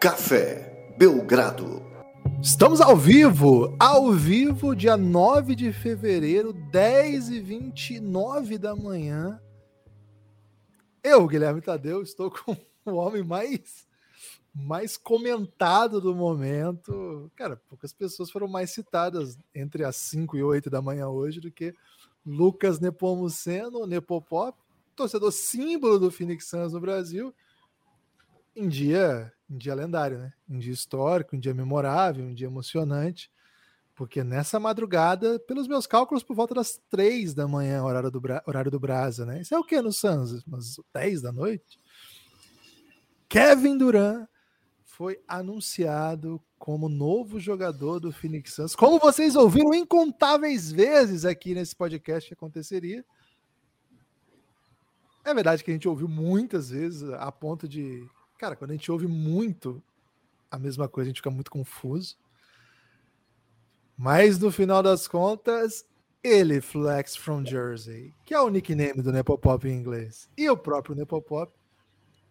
[0.00, 1.82] Café Belgrado.
[2.42, 9.38] Estamos ao vivo, ao vivo, dia 9 de fevereiro, 10 e 29 da manhã.
[11.04, 13.86] Eu, Guilherme Tadeu, estou com o homem mais
[14.54, 17.30] mais comentado do momento.
[17.36, 21.52] Cara, poucas pessoas foram mais citadas entre as 5 e 8 da manhã hoje do
[21.52, 21.74] que
[22.24, 24.58] Lucas Nepomuceno, Nepopop,
[24.96, 27.34] torcedor símbolo do Phoenix Suns no Brasil,
[28.56, 30.32] em dia, em dia lendário, né?
[30.48, 33.30] Em dia histórico, em dia memorável, em dia emocionante,
[33.94, 38.70] porque nessa madrugada, pelos meus cálculos, por volta das 3 da manhã, horário do, horário
[38.70, 39.40] do Brasa, né?
[39.40, 40.44] Isso é o que no Suns?
[40.46, 41.78] Umas 10 da noite?
[43.28, 44.26] Kevin Durant
[44.84, 48.76] foi anunciado como novo jogador do Phoenix Suns.
[48.76, 53.04] Como vocês ouviram incontáveis vezes aqui nesse podcast que aconteceria.
[55.24, 58.06] É verdade que a gente ouviu muitas vezes a ponto de,
[58.40, 59.82] cara, quando a gente ouve muito
[60.50, 62.16] a mesma coisa, a gente fica muito confuso.
[63.94, 65.84] Mas no final das contas,
[66.24, 70.94] ele, Flex from Jersey, que é o nickname do Nepopop em inglês, e o próprio
[70.94, 71.52] Nepopop,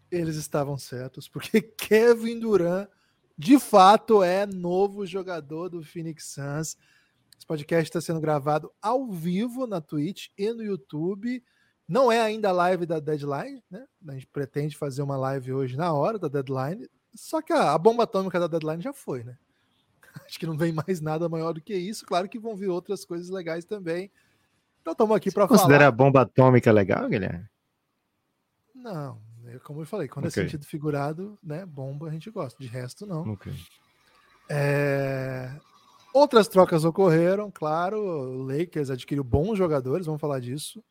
[0.10, 2.90] eles estavam certos, porque Kevin Durant
[3.38, 6.76] de fato é novo jogador do Phoenix Suns.
[7.38, 11.42] Esse podcast está sendo gravado ao vivo na Twitch e no YouTube.
[11.90, 13.84] Não é ainda a live da deadline, né?
[14.08, 16.88] A gente pretende fazer uma live hoje na hora da deadline.
[17.16, 19.36] Só que a, a bomba atômica da deadline já foi, né?
[20.24, 22.06] Acho que não vem mais nada maior do que isso.
[22.06, 24.12] Claro que vão vir outras coisas legais também.
[24.82, 25.60] Então estamos aqui para falar.
[25.60, 27.50] Considera a bomba atômica legal, Guilherme?
[28.76, 30.44] Não, é como eu falei, quando é okay.
[30.44, 33.34] é sentido figurado, né, bomba a gente gosta, de resto não.
[33.34, 33.54] Okay.
[34.48, 35.60] É...
[36.14, 40.84] Outras trocas ocorreram, claro, o Lakers adquiriu bons jogadores, vamos falar disso.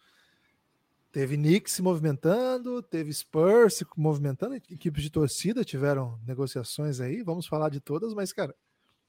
[1.11, 7.47] Teve Knicks se movimentando, teve Spurs se movimentando, equipes de torcida tiveram negociações aí, vamos
[7.47, 8.55] falar de todas, mas, cara,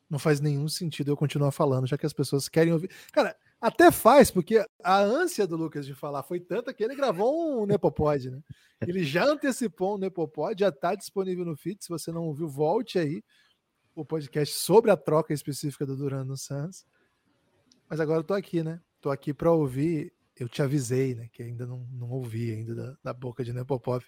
[0.09, 2.89] não faz nenhum sentido eu continuar falando, já que as pessoas querem ouvir.
[3.11, 7.61] Cara, até faz, porque a ânsia do Lucas de falar foi tanta que ele gravou
[7.61, 8.41] um Nepopod, né?
[8.81, 11.83] Ele já antecipou um Nepopod, já está disponível no feed.
[11.83, 13.21] Se você não ouviu, volte aí
[13.93, 16.85] o podcast sobre a troca específica do Duran no Suns.
[17.89, 18.81] Mas agora eu tô aqui, né?
[19.01, 20.13] Tô aqui para ouvir.
[20.39, 21.27] Eu te avisei, né?
[21.33, 24.05] Que ainda não, não ouvi ainda da, da boca de Nepopov.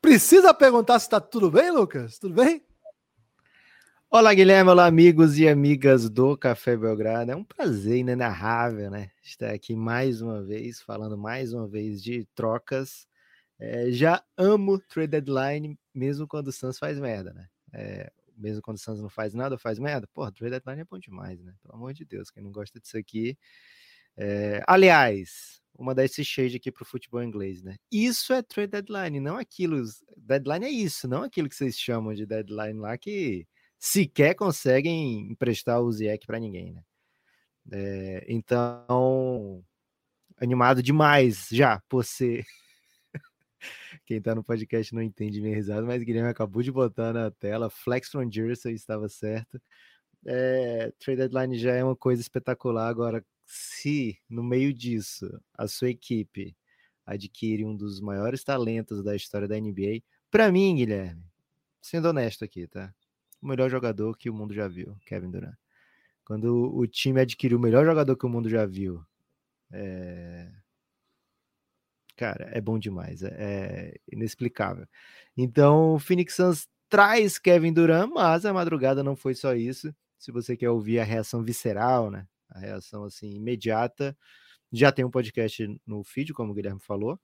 [0.00, 2.20] Precisa perguntar se tá tudo bem, Lucas?
[2.20, 2.64] Tudo bem?
[4.08, 7.32] Olá, Guilherme, olá, amigos e amigas do Café Belgrado.
[7.32, 9.10] É um prazer inenarrável, né?
[9.20, 13.08] Estar aqui mais uma vez, falando mais uma vez de trocas.
[13.58, 17.48] É, já amo trade deadline, mesmo quando o Suns faz merda, né?
[17.72, 20.08] É, mesmo quando o Suns não faz nada, faz merda.
[20.14, 21.52] Porra, trade deadline é bom demais, né?
[21.60, 23.36] Pelo amor de Deus, quem não gosta disso aqui.
[24.18, 27.76] É, aliás, uma desse shade aqui pro futebol inglês, né?
[27.92, 29.82] Isso é trade deadline, não aquilo.
[30.16, 33.46] Deadline é isso, não aquilo que vocês chamam de deadline lá que
[33.78, 36.82] sequer conseguem emprestar o Ziek para ninguém, né?
[37.72, 39.62] É, então,
[40.38, 42.44] animado demais já por ser.
[44.06, 47.70] Quem tá no podcast não entende minha risada, mas Guilherme acabou de botar na tela.
[47.70, 49.60] Flex from Jersey estava certo.
[50.26, 52.88] É, trade deadline já é uma coisa espetacular.
[52.88, 56.56] Agora, se no meio disso a sua equipe
[57.06, 61.24] adquire um dos maiores talentos da história da NBA, para mim, Guilherme,
[61.80, 62.92] sendo honesto aqui, tá?
[63.46, 65.54] o melhor jogador que o mundo já viu, Kevin Durant.
[66.24, 69.04] Quando o time adquiriu o melhor jogador que o mundo já viu,
[69.70, 70.50] é...
[72.16, 74.86] cara, é bom demais, é, é inexplicável.
[75.36, 79.94] Então, o Phoenix Suns traz Kevin Durant, mas a madrugada não foi só isso.
[80.18, 82.26] Se você quer ouvir a reação visceral, né?
[82.56, 84.16] A reação assim imediata,
[84.72, 87.20] já tem um podcast no feed, como o Guilherme falou,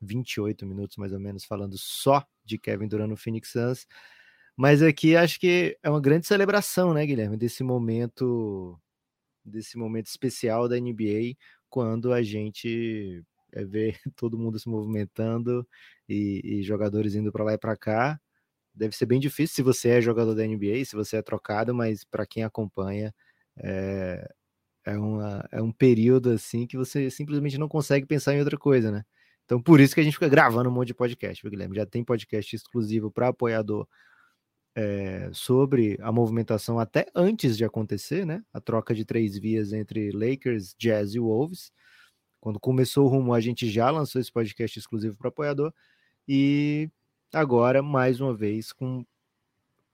[0.00, 3.86] 28 minutos mais ou menos falando só de Kevin Durant no Phoenix Suns.
[4.56, 8.80] Mas aqui acho que é uma grande celebração, né, Guilherme, desse momento,
[9.44, 11.34] desse momento especial da NBA,
[11.68, 15.66] quando a gente é, vê todo mundo se movimentando
[16.08, 18.20] e, e jogadores indo para lá e para cá.
[18.72, 22.04] Deve ser bem difícil se você é jogador da NBA, se você é trocado, mas
[22.04, 23.14] para quem acompanha,
[23.56, 24.28] é,
[24.84, 28.90] é, uma, é um período assim que você simplesmente não consegue pensar em outra coisa,
[28.90, 29.04] né?
[29.44, 31.76] Então, por isso que a gente fica gravando um monte de podcast, Guilherme.
[31.76, 33.86] Já tem podcast exclusivo para apoiador
[34.74, 38.42] é, sobre a movimentação até antes de acontecer, né?
[38.52, 41.70] A troca de três vias entre Lakers, Jazz e Wolves.
[42.40, 45.72] Quando começou o rumo, a gente já lançou esse podcast exclusivo para apoiador.
[46.26, 46.90] E
[47.32, 49.04] agora, mais uma vez, com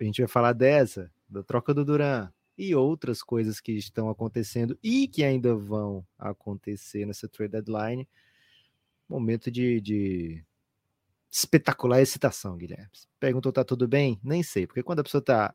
[0.00, 4.78] a gente vai falar dessa, da troca do Duran e outras coisas que estão acontecendo
[4.82, 8.06] e que ainda vão acontecer nessa trade deadline.
[9.08, 10.44] Momento de, de
[11.30, 12.90] espetacular excitação, Guilherme.
[13.18, 14.20] Perguntou, tá tudo bem?
[14.22, 15.54] Nem sei, porque quando a pessoa tá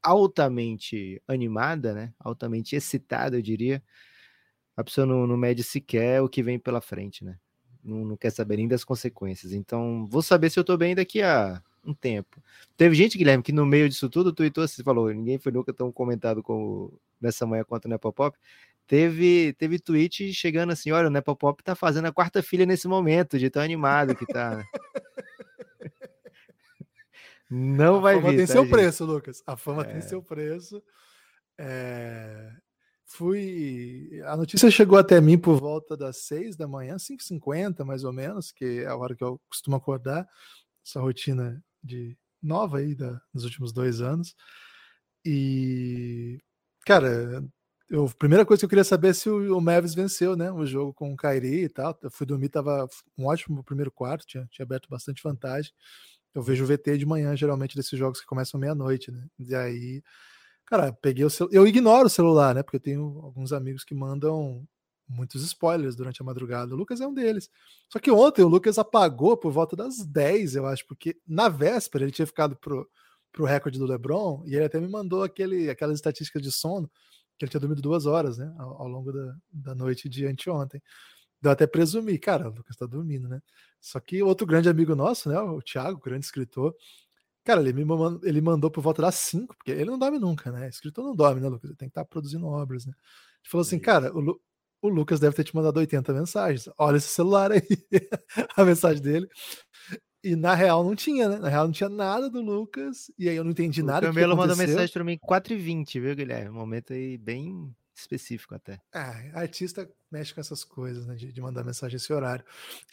[0.00, 2.14] altamente animada, né?
[2.20, 3.82] Altamente excitada, eu diria,
[4.76, 7.36] a pessoa não, não mede sequer o que vem pela frente, né?
[7.82, 9.52] Não, não, quer saber nem das consequências.
[9.52, 12.42] Então, vou saber se eu tô bem daqui a um tempo.
[12.76, 15.92] Teve gente, Guilherme, que no meio disso tudo tweetou assim, falou, ninguém foi nunca tão
[15.92, 18.36] comentado com, nessa manhã quanto o Nepopop.
[18.86, 23.38] Teve, teve tweet chegando assim, olha, o Nepopop tá fazendo a quarta filha nesse momento,
[23.38, 24.62] de tão animado que tá.
[27.50, 28.18] Não a vai vir.
[28.18, 28.70] A fama tem tá, seu gente?
[28.72, 29.42] preço, Lucas.
[29.46, 29.84] A fama é.
[29.84, 30.82] tem seu preço.
[31.56, 32.50] É...
[33.06, 34.20] Fui.
[34.26, 38.50] A notícia chegou até mim por volta das 6 da manhã, 5h50 mais ou menos,
[38.50, 40.26] que é a hora que eu costumo acordar.
[40.84, 44.34] Essa rotina de nova aí da, nos últimos dois anos.
[45.24, 46.40] E,
[46.86, 47.44] cara,
[47.88, 50.50] eu, a primeira coisa que eu queria saber é se o, o Mavis venceu, né?
[50.50, 51.98] O jogo com o Kairi e tal.
[52.02, 55.72] Eu fui dormir, tava um ótimo primeiro quarto, tinha, tinha aberto bastante vantagem.
[56.34, 59.26] Eu vejo o VT de manhã, geralmente, desses jogos que começam meia-noite, né?
[59.38, 60.02] E aí,
[60.66, 61.54] cara, peguei o celular.
[61.54, 62.62] Eu ignoro o celular, né?
[62.62, 64.66] Porque eu tenho alguns amigos que mandam
[65.08, 66.74] muitos spoilers durante a madrugada.
[66.74, 67.50] O Lucas é um deles.
[67.88, 72.04] Só que ontem o Lucas apagou por volta das 10, eu acho, porque na véspera
[72.04, 72.88] ele tinha ficado pro,
[73.32, 76.90] pro recorde do LeBron e ele até me mandou aquele, aquelas estatísticas de sono
[77.36, 80.80] que ele tinha dormido duas horas, né, ao, ao longo da, da noite de anteontem.
[81.40, 83.42] Deu até presumir, cara, o Lucas tá dormindo, né?
[83.80, 86.74] Só que outro grande amigo nosso, né, o Thiago, grande escritor,
[87.44, 90.50] cara, ele me mandou, ele mandou por volta das 5, porque ele não dorme nunca,
[90.50, 90.68] né?
[90.68, 91.68] Escritor não dorme, né, Lucas?
[91.68, 92.92] Ele tem que estar tá produzindo obras, né?
[92.92, 94.40] Ele falou assim, cara, o,
[94.84, 96.68] o Lucas deve ter te mandado 80 mensagens.
[96.76, 97.62] Olha esse celular aí,
[98.54, 99.26] a mensagem dele.
[100.22, 101.38] E na real não tinha, né?
[101.38, 103.10] Na real não tinha nada do Lucas.
[103.18, 104.06] E aí eu não entendi o nada.
[104.06, 106.50] O Camelo mandou mensagem para mim 4h20, viu, Guilherme?
[106.50, 108.78] Um momento aí bem específico até.
[108.94, 111.14] É, artista mexe com essas coisas, né?
[111.14, 112.44] De, de mandar mensagem esse horário.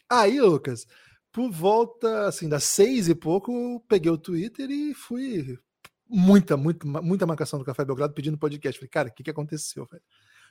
[0.09, 0.87] Aí, Lucas,
[1.29, 5.59] por volta assim, das seis e pouco, peguei o Twitter e fui.
[6.07, 8.79] Muita, muita, muita marcação do Café Belgrado pedindo podcast.
[8.79, 10.03] Falei, cara, o que, que aconteceu, velho?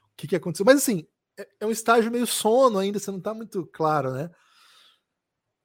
[0.05, 0.67] O que, que aconteceu?
[0.67, 1.07] Mas assim,
[1.41, 4.31] é, é um estágio meio sono ainda, você não tá muito claro, né?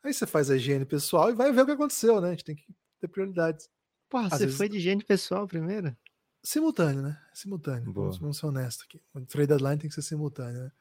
[0.03, 2.29] Aí você faz a higiene pessoal e vai ver o que aconteceu, né?
[2.29, 2.65] A gente tem que
[2.99, 3.69] ter prioridades.
[4.09, 4.57] Porra, Às você vezes...
[4.57, 5.95] foi de higiene pessoal primeiro?
[6.43, 7.19] Simultâneo, né?
[7.33, 7.91] Simultâneo.
[7.91, 9.01] Vamos, vamos, ser honestos aqui.
[9.13, 10.71] O trade deadline tem que ser simultâneo, né?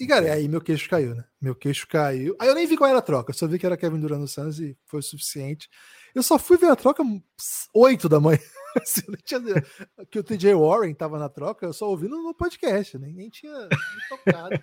[0.00, 1.24] E, cara, aí meu queixo caiu, né?
[1.40, 2.34] Meu queixo caiu.
[2.40, 4.20] Aí eu nem vi qual era a troca, eu só vi que era Kevin Durant
[4.20, 5.68] no Suns e foi o suficiente.
[6.14, 7.04] Eu só fui ver a troca
[7.74, 8.40] 8 da manhã.
[8.80, 9.40] Assim, tinha...
[10.10, 13.68] que o TJ Warren tava na troca, eu só ouvi no, podcast, nem, nem tinha
[14.08, 14.60] tocado.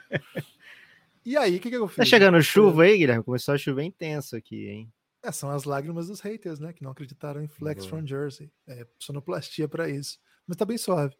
[1.25, 1.97] E aí, o que, que eu fiz?
[1.97, 3.23] Tá chegando chuva aí, Guilherme?
[3.23, 4.91] Começou a chover intenso aqui, hein?
[5.21, 6.71] É, são as lágrimas dos haters, né?
[6.71, 7.97] Que não acreditaram em Flex Boa.
[7.97, 8.51] from Jersey.
[8.67, 10.17] É sonoplastia para isso.
[10.47, 11.15] Mas tá bem suave.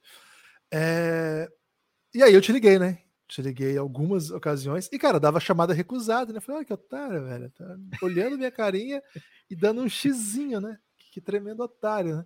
[0.72, 1.50] É...
[2.14, 3.00] E aí eu te liguei, né?
[3.28, 4.90] Te liguei algumas ocasiões.
[4.92, 6.40] E, cara, dava chamada recusada, né?
[6.40, 7.52] Falei, olha que otário, velho.
[7.52, 9.04] Tá olhando minha carinha
[9.50, 10.80] e dando um xizinho, né?
[10.98, 12.26] Que, que tremendo otário, né?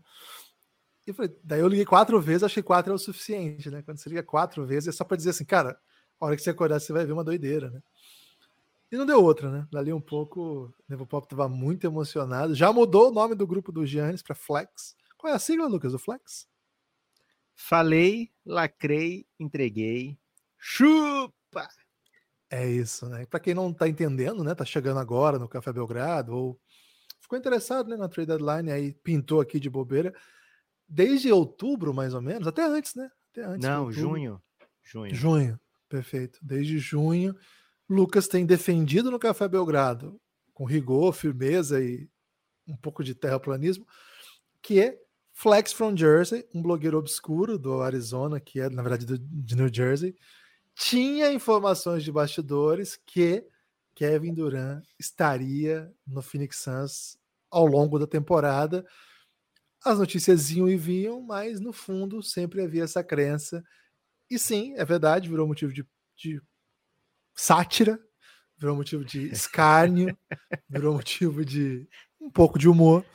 [1.05, 3.81] E falei, daí eu liguei quatro vezes, achei quatro é o suficiente, né?
[3.81, 5.77] Quando você liga quatro vezes, é só para dizer assim, cara,
[6.19, 7.81] a hora que você acordar, você vai ver uma doideira, né?
[8.89, 9.67] E não deu outra, né?
[9.71, 12.53] Dali um pouco, o Nevopop estava muito emocionado.
[12.53, 14.95] Já mudou o nome do grupo do Giannis para Flex.
[15.17, 16.47] Qual é a sigla, Lucas, do Flex?
[17.55, 20.17] Falei, lacrei, entreguei.
[20.57, 21.67] Chupa!
[22.50, 23.25] É isso, né?
[23.25, 24.53] Para quem não está entendendo, né?
[24.53, 26.60] Tá chegando agora no Café Belgrado ou
[27.19, 30.13] ficou interessado né, na trade deadline, aí pintou aqui de bobeira
[30.87, 33.09] desde outubro, mais ou menos, até antes, né?
[33.31, 34.41] Até antes Não, junho.
[34.83, 35.15] Junho.
[35.15, 35.59] Junho,
[35.89, 36.39] perfeito.
[36.41, 37.35] Desde junho,
[37.89, 40.19] Lucas tem defendido no Café Belgrado,
[40.53, 42.09] com rigor, firmeza e
[42.67, 43.85] um pouco de terraplanismo,
[44.61, 44.97] que é
[45.33, 49.73] Flex from Jersey, um blogueiro obscuro do Arizona, que é, na verdade, do, de New
[49.73, 50.15] Jersey,
[50.75, 53.45] tinha informações de bastidores que
[53.95, 57.17] Kevin Durant estaria no Phoenix Suns
[57.49, 58.85] ao longo da temporada
[59.83, 63.63] as notícias iam e vinham, mas no fundo sempre havia essa crença.
[64.29, 65.85] E sim, é verdade, virou motivo de,
[66.15, 66.41] de
[67.35, 67.99] sátira,
[68.57, 70.17] virou motivo de escárnio,
[70.69, 71.87] virou motivo de
[72.19, 73.05] um pouco de humor.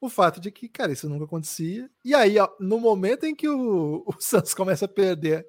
[0.00, 1.88] O fato de que, cara, isso nunca acontecia.
[2.04, 5.46] E aí, ó, no momento em que o, o Santos começa a perder,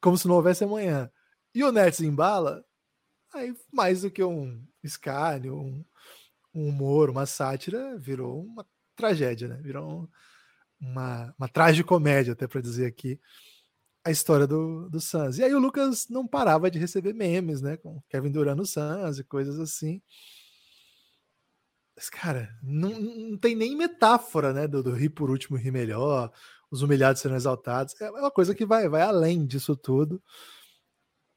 [0.00, 1.10] como se não houvesse amanhã,
[1.54, 2.64] e o Nets embala,
[3.34, 5.84] aí mais do que um escárnio, um,
[6.54, 8.66] um humor, uma sátira, virou uma
[8.96, 9.60] tragédia, né?
[9.62, 10.08] Virou
[10.80, 13.20] uma, uma tragicomédia, até para dizer aqui,
[14.04, 15.38] a história do, do Suns.
[15.38, 17.76] E aí o Lucas não parava de receber memes, né?
[17.76, 20.00] Com Kevin Durant no Suns e coisas assim.
[21.96, 24.68] Mas, cara, não, não tem nem metáfora, né?
[24.68, 26.30] Do, do rir por último, rir melhor,
[26.70, 27.98] os humilhados serão exaltados.
[28.00, 30.22] É uma coisa que vai, vai além disso tudo.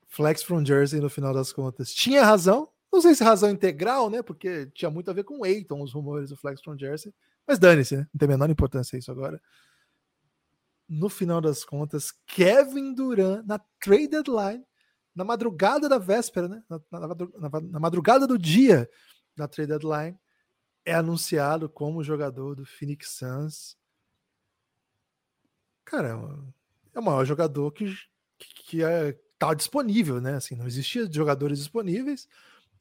[0.08, 4.22] Flex from Jersey, no final das contas, tinha razão Não sei se razão integral, né?
[4.22, 7.14] Porque tinha muito a ver com o os rumores do Flex from Jersey.
[7.50, 8.08] Mas dane-se, né?
[8.14, 9.42] Não tem a menor importância isso agora.
[10.88, 14.64] No final das contas, Kevin Durant, na trade deadline,
[15.16, 16.64] na madrugada da véspera, né?
[16.70, 18.88] Na, na, na, na madrugada do dia
[19.36, 20.16] da trade deadline,
[20.86, 23.76] é anunciado como jogador do Phoenix Suns.
[25.84, 26.10] Cara,
[26.94, 27.98] é o maior jogador que,
[28.38, 30.36] que, que é, tá disponível, né?
[30.36, 32.30] Assim, não existia jogadores disponíveis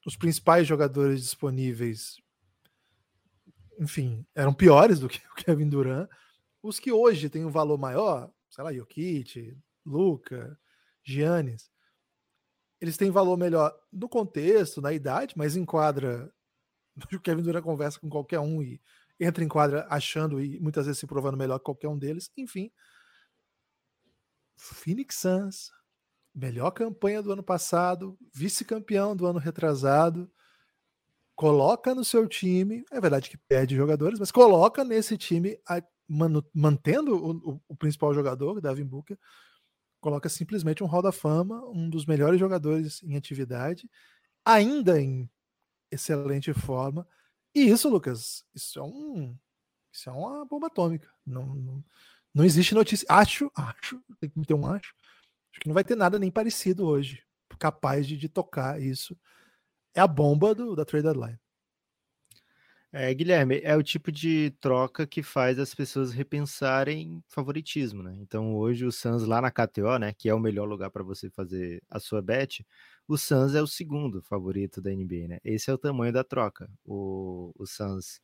[0.09, 2.17] os principais jogadores disponíveis,
[3.79, 6.09] enfim, eram piores do que o Kevin Durant.
[6.63, 10.59] Os que hoje têm um valor maior, sei lá, Jokic, Luca,
[11.03, 11.71] Giannis,
[12.81, 16.33] eles têm valor melhor no contexto, na idade, mas enquadra.
[17.13, 18.81] O Kevin Durant conversa com qualquer um e
[19.21, 22.29] entra em quadra achando e muitas vezes se provando melhor que qualquer um deles.
[22.37, 22.73] Enfim,
[24.57, 25.71] Phoenix Suns
[26.35, 30.31] melhor campanha do ano passado, vice-campeão do ano retrasado.
[31.39, 35.57] Coloca no seu time, é verdade que perde jogadores, mas coloca nesse time,
[36.53, 39.17] mantendo o, o principal jogador, Davin Booker,
[40.01, 43.89] coloca simplesmente um Hall da Fama, um dos melhores jogadores em atividade,
[44.45, 45.31] ainda em
[45.93, 47.07] excelente forma.
[47.55, 49.39] E isso, Lucas, isso é um,
[49.93, 51.09] isso é uma bomba atômica.
[51.25, 51.85] Não, não,
[52.35, 53.07] não existe notícia.
[53.09, 54.93] Acho, acho, tem que ter um acho
[55.53, 57.23] Acho que não vai ter nada nem parecido hoje,
[57.61, 59.17] capaz de, de tocar isso.
[59.99, 61.37] É a bomba do, da trade deadline.
[62.93, 68.15] É, Guilherme, é o tipo de troca que faz as pessoas repensarem favoritismo, né?
[68.21, 71.29] Então hoje o Suns lá na KTO, né, que é o melhor lugar para você
[71.29, 72.65] fazer a sua bet,
[73.09, 75.39] o Suns é o segundo favorito da NBA, né?
[75.45, 76.71] Esse é o tamanho da troca.
[76.85, 78.21] O, o Suns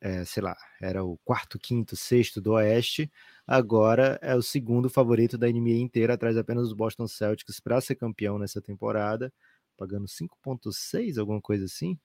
[0.00, 3.10] é, sei lá, era o quarto, quinto, sexto do Oeste,
[3.46, 7.96] agora é o segundo favorito da NBA inteira, atrás apenas do Boston Celtics para ser
[7.96, 9.32] campeão nessa temporada,
[9.78, 11.98] pagando 5,6, alguma coisa assim.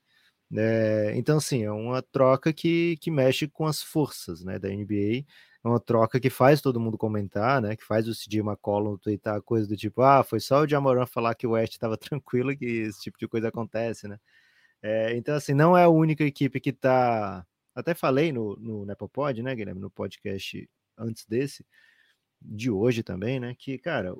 [0.56, 5.25] É, então, assim, é uma troca que, que mexe com as forças né, da NBA.
[5.63, 7.75] É uma troca que faz todo mundo comentar, né?
[7.75, 11.36] Que faz o CJ McCollum twittar coisa do tipo, ah, foi só o Jamoran falar
[11.36, 14.20] que o West estava tranquilo que esse tipo de coisa acontece, né?
[14.82, 19.42] É, então, assim, não é a única equipe que está até falei no, no Nepopod,
[19.42, 21.65] né, Guilherme, no podcast antes desse,
[22.42, 24.15] de hoje também, né, que, cara,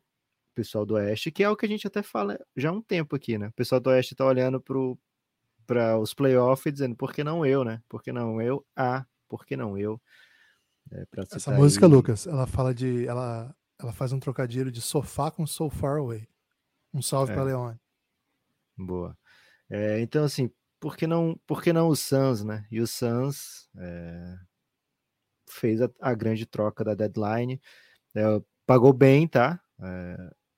[0.53, 3.15] pessoal do Oeste, que é o que a gente até fala já há um tempo
[3.15, 4.62] aqui, né, o pessoal do Oeste tá olhando
[5.65, 8.65] para os playoffs e dizendo, por que não eu, né, por que não eu?
[8.75, 10.01] Ah, por que não eu?
[10.91, 11.91] É, Essa música, aí...
[11.91, 16.27] Lucas, ela fala de, ela, ela faz um trocadilho de sofá com so far away.
[16.93, 17.36] Um salve é.
[17.36, 17.79] para Leone.
[18.77, 19.17] Boa.
[19.69, 22.67] É, então, assim, por que não, por que não o Suns, né?
[22.69, 24.36] E o Suns é,
[25.50, 27.60] fez a, a, grande troca da deadline,
[28.15, 28.22] é,
[28.65, 29.60] pagou bem, tá?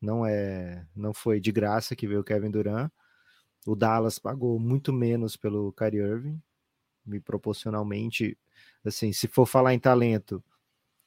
[0.05, 2.91] Não é, não foi de graça que veio o Kevin Durant.
[3.65, 6.39] O Dallas pagou muito menos pelo Kyrie Irving,
[7.05, 8.37] me proporcionalmente,
[8.85, 10.43] assim, se for falar em talento,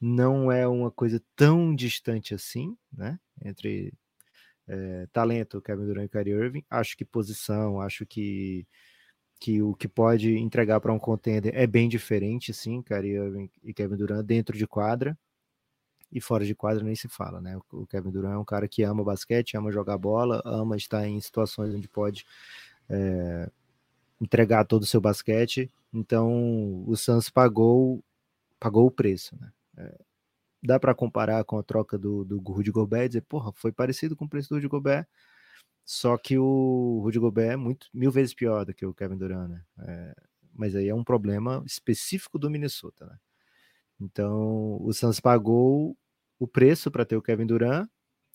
[0.00, 3.21] não é uma coisa tão distante assim, né?
[3.45, 3.95] Entre
[4.67, 6.64] é, talento, Kevin Durant e Kyrie Irving.
[6.69, 8.67] Acho que posição, acho que
[9.40, 13.73] que o que pode entregar para um contender é bem diferente, sim, Kyrie Irving e
[13.73, 15.17] Kevin Durant dentro de quadra
[16.11, 17.59] e fora de quadra nem se fala, né?
[17.73, 21.21] O Kevin Durant é um cara que ama basquete, ama jogar bola, ama estar em
[21.21, 22.25] situações onde pode
[22.88, 23.50] é,
[24.21, 25.71] entregar todo o seu basquete.
[25.93, 28.03] Então o Suns pagou
[28.59, 29.53] pagou o preço, né?
[29.77, 29.99] É,
[30.62, 34.17] dá para comparar com a troca do, do Rudy Gobert e dizer, porra, foi parecido
[34.17, 35.07] com o preço do Rudy Gobert,
[35.85, 39.49] só que o Rudy Gobert é muito, mil vezes pior do que o Kevin Durant,
[39.50, 39.65] né?
[39.81, 40.15] É,
[40.55, 43.17] mas aí é um problema específico do Minnesota, né?
[44.00, 45.97] Então o Suns pagou
[46.38, 47.88] o preço para ter o Kevin Durant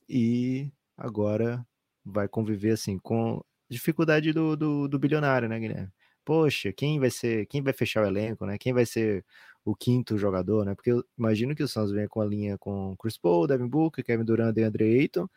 [0.10, 1.66] e agora
[2.06, 5.90] vai conviver assim com dificuldade do, do, do, bilionário, né, Guilherme?
[6.26, 8.58] Poxa, quem vai ser, quem vai fechar o elenco, né?
[8.58, 9.26] Quem vai ser
[9.66, 10.76] o quinto jogador, né?
[10.76, 14.04] Porque eu imagino que o Suns venha com a linha com Chris Paul, Devin Booker,
[14.04, 15.28] Kevin Durant e Andre Ayton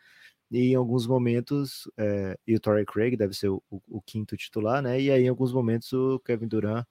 [0.49, 4.37] e em alguns momentos, é, e o Torrey Craig deve ser o, o, o, quinto
[4.37, 4.99] titular, né?
[4.99, 6.85] E aí, em alguns momentos, o Kevin Durant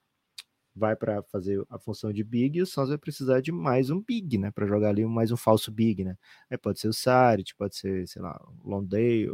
[0.76, 4.00] vai para fazer a função de big e o Suns vai precisar de mais um
[4.00, 4.50] big, né?
[4.50, 6.16] Para jogar ali mais um falso big, né?
[6.50, 9.32] Aí pode ser o Saric, pode ser, sei lá, o Londale,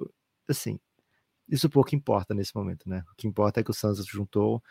[0.49, 0.79] assim.
[1.49, 3.05] Isso pouco importa nesse momento, né?
[3.13, 4.63] O que importa é que o Suns juntou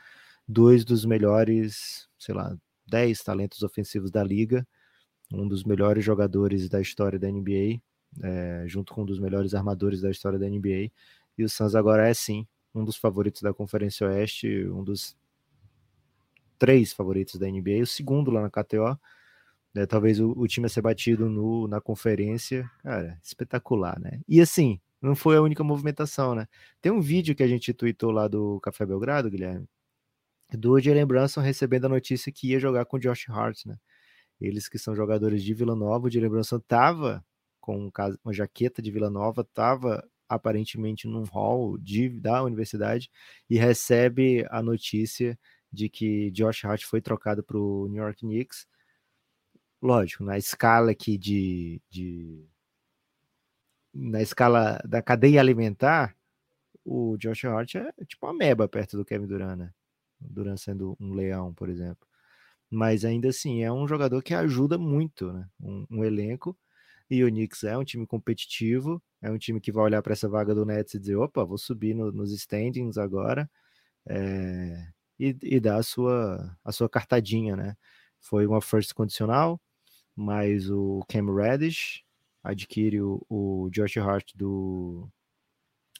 [0.47, 4.65] dois dos melhores, sei lá, dez talentos ofensivos da liga,
[5.33, 7.81] um dos melhores jogadores da história da NBA,
[8.23, 10.91] é, junto com um dos melhores armadores da história da NBA.
[11.37, 15.17] E o Suns agora é sim um dos favoritos da Conferência Oeste, um dos
[16.61, 18.95] três favoritos da NBA, o segundo lá na KTO.
[19.73, 24.19] Né, talvez o, o, time a ser batido no, na conferência, cara, espetacular, né?
[24.27, 26.47] E assim, não foi a única movimentação, né?
[26.81, 29.65] Tem um vídeo que a gente tweetou lá do Café Belgrado, Guilherme,
[30.51, 33.77] do Jalen Brunson recebendo a notícia que ia jogar com o Josh Hart, né?
[34.39, 37.25] Eles que são jogadores de Vila Nova, o Jalen Brunson tava
[37.59, 37.89] com
[38.23, 43.09] uma jaqueta de Vila Nova, tava aparentemente num hall de, da universidade
[43.49, 45.39] e recebe a notícia
[45.71, 48.67] de que Josh Hart foi trocado para o New York Knicks.
[49.81, 52.45] Lógico, na escala aqui de, de
[53.93, 56.15] na escala da cadeia alimentar,
[56.85, 59.73] o Josh Hart é tipo uma meba perto do Kevin Durant, né?
[60.19, 62.07] Durant sendo um leão, por exemplo.
[62.69, 65.47] Mas ainda assim, é um jogador que ajuda muito, né?
[65.59, 66.57] Um, um elenco.
[67.09, 70.29] E o Knicks é um time competitivo, é um time que vai olhar para essa
[70.29, 73.49] vaga do Nets e dizer: opa, vou subir no, nos standings agora.
[74.07, 74.87] É,
[75.21, 77.77] e, e dar a sua, a sua cartadinha, né?
[78.19, 79.61] Foi uma first condicional,
[80.15, 82.03] mas o Cam Reddish
[82.43, 85.07] adquire o, o Josh Hart do,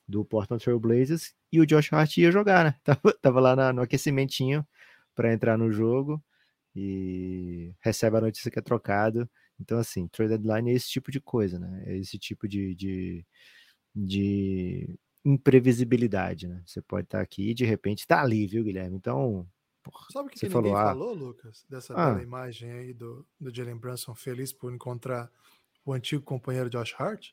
[0.08, 2.75] do Portland Trail Blazers e o Josh Hart ia jogar, né?
[2.84, 4.68] Tava, tava lá na, no aquecimentinho
[5.13, 6.24] para entrar no jogo
[6.75, 9.30] e recebe a notícia que é trocado.
[9.60, 11.84] Então, assim, trade deadline é esse tipo de coisa, né?
[11.86, 13.25] É esse tipo de, de,
[13.96, 16.62] de imprevisibilidade, né?
[16.66, 18.98] Você pode estar tá aqui e de repente tá ali, viu, Guilherme?
[18.98, 19.48] Então,
[19.84, 21.66] porra, Sabe o que, que falou, ninguém ah, falou, Lucas?
[21.70, 25.30] Dessa ah, imagem aí do, do Jalen Brunson feliz por encontrar
[25.86, 27.32] o antigo companheiro Josh Hart?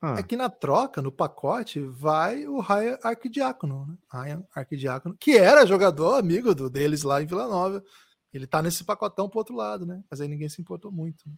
[0.00, 0.16] Ah.
[0.18, 3.96] É que na troca, no pacote, vai o Ryan Arquidiácono, né?
[4.12, 7.82] Ryan Arquidiácono, que era jogador amigo do, deles lá em Vila Nova.
[8.30, 10.02] Ele tá nesse pacotão pro outro lado, né?
[10.10, 11.26] Mas aí ninguém se importou muito.
[11.26, 11.34] Né?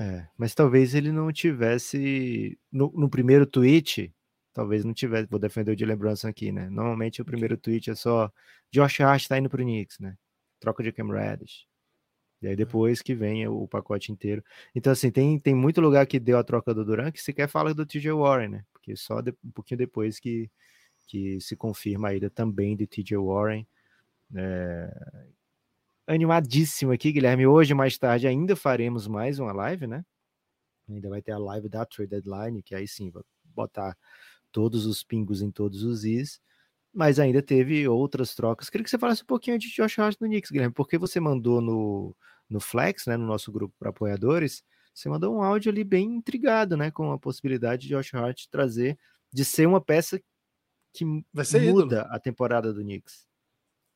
[0.00, 2.58] É, mas talvez ele não tivesse.
[2.70, 4.14] No, no, primeiro tweet,
[4.52, 5.28] talvez não tivesse.
[5.30, 6.68] Vou defender o de lembrança aqui, né?
[6.70, 8.30] Normalmente o primeiro tweet é só
[8.70, 10.16] Josh Hart tá indo pro Knicks, né?
[10.60, 11.66] Troca de Cam Reddish.
[12.42, 14.42] E aí depois que vem o pacote inteiro.
[14.74, 17.72] Então, assim, tem, tem muito lugar que deu a troca do Duran que sequer fala
[17.72, 18.64] do TJ Warren, né?
[18.72, 20.50] Porque só de, um pouquinho depois que,
[21.06, 23.66] que se confirma a ida também de TJ Warren.
[24.34, 25.26] É...
[26.04, 27.46] Animadíssimo aqui, Guilherme.
[27.46, 30.04] Hoje, mais tarde, ainda faremos mais uma live, né?
[30.88, 33.22] Ainda vai ter a live da Trade Deadline, que aí sim, vai
[33.54, 33.96] botar
[34.52, 36.40] todos os pingos em todos os is
[36.92, 38.68] mas ainda teve outras trocas.
[38.68, 41.60] Queria que você falasse um pouquinho de Josh Hart no Knicks, Guilherme, porque você mandou
[41.60, 42.14] no,
[42.48, 44.62] no Flex, né, no nosso grupo para apoiadores,
[44.94, 48.98] você mandou um áudio ali bem intrigado, né, com a possibilidade de Josh Hart trazer,
[49.32, 50.20] de ser uma peça
[50.92, 52.14] que vai ser muda ídolo.
[52.14, 53.26] a temporada do Knicks.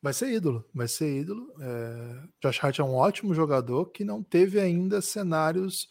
[0.01, 1.53] Vai ser ídolo, vai ser ídolo.
[1.61, 2.23] É...
[2.41, 5.87] Josh Hart é um ótimo jogador que não teve ainda cenários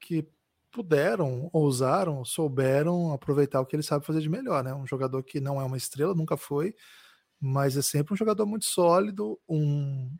[0.00, 0.26] que
[0.70, 4.74] puderam, ousaram, souberam aproveitar o que ele sabe fazer de melhor, né?
[4.74, 6.74] Um jogador que não é uma estrela, nunca foi,
[7.40, 10.10] mas é sempre um jogador muito sólido, um,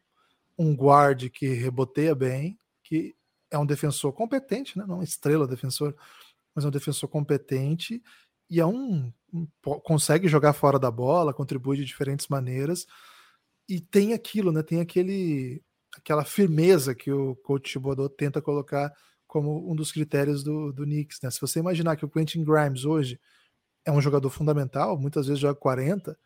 [0.58, 3.14] um guard que reboteia bem, que
[3.50, 4.84] é um defensor competente, né?
[4.86, 5.94] Não estrela defensor,
[6.54, 8.02] mas é um defensor competente
[8.50, 9.46] e é um, um
[9.84, 12.86] consegue jogar fora da bola, contribui de diferentes maneiras
[13.68, 14.62] e tem aquilo, né?
[14.62, 15.62] Tem aquele
[15.96, 18.92] aquela firmeza que o coach Thibodeau tenta colocar
[19.28, 21.20] como um dos critérios do, do Knicks.
[21.22, 21.30] Né?
[21.30, 23.20] Se você imaginar que o Quentin Grimes hoje
[23.84, 26.18] é um jogador fundamental, muitas vezes joga 40,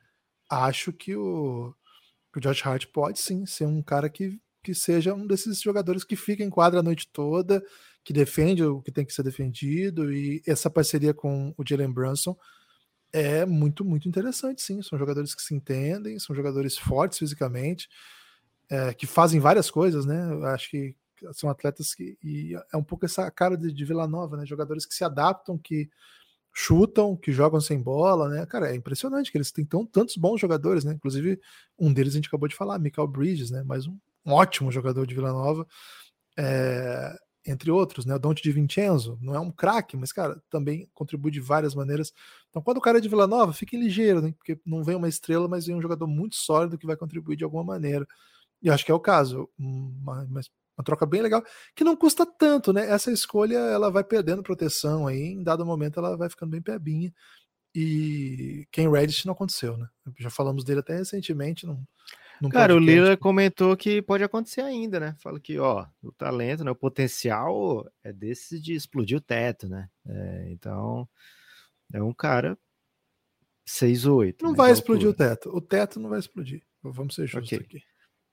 [0.48, 1.74] acho que o,
[2.34, 6.16] o Josh Hart pode sim ser um cara que, que seja um desses jogadores que
[6.16, 7.62] fica em quadra a noite toda,
[8.04, 12.36] que defende o que tem que ser defendido, e essa parceria com o Jalen Brunson
[13.12, 14.80] é muito, muito interessante, sim.
[14.80, 17.88] São jogadores que se entendem, são jogadores fortes fisicamente,
[18.70, 20.32] é, que fazem várias coisas, né?
[20.32, 20.96] Eu acho que
[21.32, 22.16] são atletas que.
[22.22, 24.46] E é um pouco essa cara de, de Vila Nova, né?
[24.46, 25.90] Jogadores que se adaptam, que
[26.52, 28.46] chutam, que jogam sem bola, né?
[28.46, 30.92] Cara, é impressionante que eles têm tão, tantos bons jogadores, né?
[30.92, 31.40] Inclusive,
[31.78, 33.62] um deles a gente acabou de falar, Michael Bridges, né?
[33.62, 35.66] Mais um, um ótimo jogador de Vila Nova.
[36.38, 38.14] É, entre outros, né?
[38.14, 42.12] O Dante de Vincenzo não é um craque, mas, cara, também contribui de várias maneiras.
[42.50, 44.32] Então, quando o cara é de Vila Nova, fiquem ligeiro, né?
[44.36, 47.44] Porque não vem uma estrela, mas vem um jogador muito sólido que vai contribuir de
[47.44, 48.06] alguma maneira.
[48.62, 49.48] E acho que é o caso.
[50.30, 50.48] Mas
[50.82, 51.42] uma troca bem legal,
[51.74, 52.90] que não custa tanto, né?
[52.90, 57.12] Essa escolha ela vai perdendo proteção aí, em dado momento ela vai ficando bem pebinha.
[57.74, 59.88] E quem Reddit não aconteceu, né?
[60.18, 61.66] Já falamos dele até recentemente.
[61.66, 65.16] Num Cara, o Lila comentou que pode acontecer ainda, né?
[65.20, 66.70] Fala que, ó, o talento, né?
[66.70, 69.88] O potencial é desse de explodir o teto, né?
[70.06, 71.08] É, então,
[71.94, 72.58] é um cara
[73.66, 74.42] 6-8.
[74.42, 75.48] Não né, vai explodir o teto.
[75.48, 76.62] O teto não vai explodir.
[76.82, 77.64] Vamos ser justos okay.
[77.64, 77.91] aqui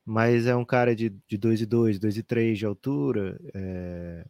[0.09, 4.25] mas é um cara de, de 2 e 2, 2 e 3 de altura, é,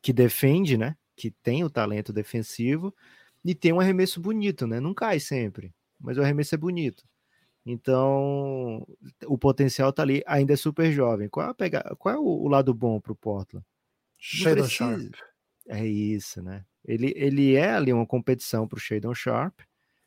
[0.00, 0.96] que defende, né?
[1.16, 2.94] Que tem o talento defensivo
[3.44, 4.78] e tem um arremesso bonito, né?
[4.78, 7.04] Não cai sempre, mas o arremesso é bonito.
[7.66, 8.86] Então,
[9.26, 11.28] o potencial tá ali, ainda é super jovem.
[11.28, 13.66] Qual é, pegar, qual é o, o lado bom pro Portland?
[14.16, 15.12] Shadow Sharp.
[15.66, 16.64] É isso, né?
[16.84, 19.58] Ele, ele é ali uma competição para o Shadon Sharp,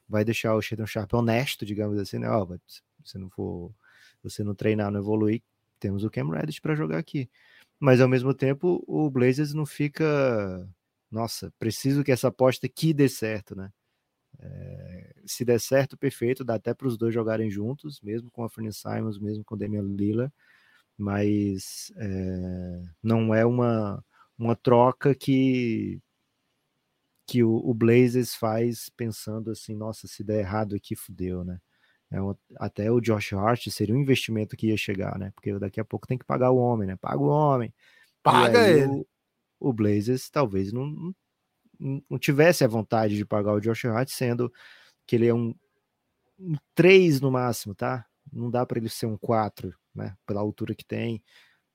[0.08, 2.30] vai deixar o Shadon Sharp honesto, digamos assim, né?
[2.30, 3.76] Ó, se você não for,
[4.24, 5.42] você não treinar, não evoluir,
[5.80, 7.30] temos o Cam Reddish para jogar aqui.
[7.80, 10.70] Mas ao mesmo tempo, o Blazers não fica,
[11.10, 13.72] nossa, preciso que essa aposta aqui dê certo, né?
[14.40, 18.50] É, se der certo, perfeito, dá até para os dois jogarem juntos, mesmo com a
[18.50, 20.34] Fernie Simons, mesmo com o Damian Lillard,
[20.98, 24.04] mas é, não é uma,
[24.38, 26.02] uma troca que
[27.26, 31.62] que o, o Blazers faz pensando assim, nossa, se der errado aqui, fudeu, né?
[32.12, 32.18] É
[32.58, 35.32] até o Josh Hart seria um investimento que ia chegar, né?
[35.34, 36.98] Porque daqui a pouco tem que pagar o homem, né?
[36.98, 37.74] Paga o homem.
[38.22, 39.06] Paga ele.
[39.60, 41.14] O, o Blazers talvez não,
[41.80, 44.52] não tivesse a vontade de pagar o Josh Hart, sendo
[45.08, 45.56] que ele é um,
[46.38, 48.06] um 3 no máximo, tá?
[48.32, 50.16] Não dá para ele ser um 4, né?
[50.26, 51.24] Pela altura que tem,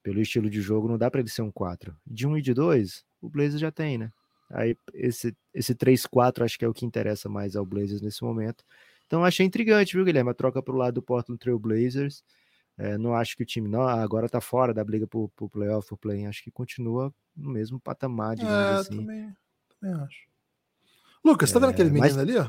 [0.02, 1.96] pelo estilo de jogo, não dá para ele ser um 4.
[2.06, 4.12] De 1 um e de 2, o Blazers já tem, né?
[4.50, 8.64] Aí esse, esse 3-4 acho que é o que interessa mais ao Blazers nesse momento.
[9.06, 10.30] Então achei intrigante, viu, Guilherme?
[10.30, 12.24] A troca para o lado do Portland Trail Blazers.
[12.78, 15.88] É, não acho que o time não, agora tá fora da briga pro, pro playoff,
[15.88, 18.96] pro play Acho que continua no mesmo patamar, digamos é, assim.
[18.98, 19.36] Também,
[19.80, 20.26] também acho.
[21.24, 22.18] Lucas, tá vendo aquele é, menino mas...
[22.18, 22.46] ali, ó?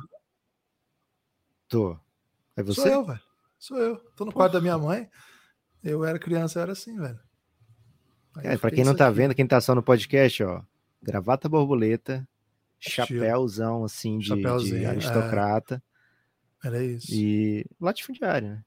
[1.67, 1.97] Tô.
[2.55, 2.81] É você?
[2.81, 3.21] Sou eu, velho.
[3.57, 3.95] Sou eu.
[4.15, 4.45] Tô no Porra.
[4.45, 5.09] quarto da minha mãe.
[5.83, 7.19] Eu era criança, eu era assim, velho.
[8.43, 9.17] é, pra quem não tá aqui.
[9.17, 10.61] vendo, quem tá só no podcast, ó
[11.01, 12.27] gravata borboleta,
[12.79, 14.87] chapéuzão assim de, de é.
[14.87, 15.75] aristocrata.
[15.75, 15.96] É.
[16.63, 17.07] Era isso.
[17.11, 18.63] E latifundiário, né?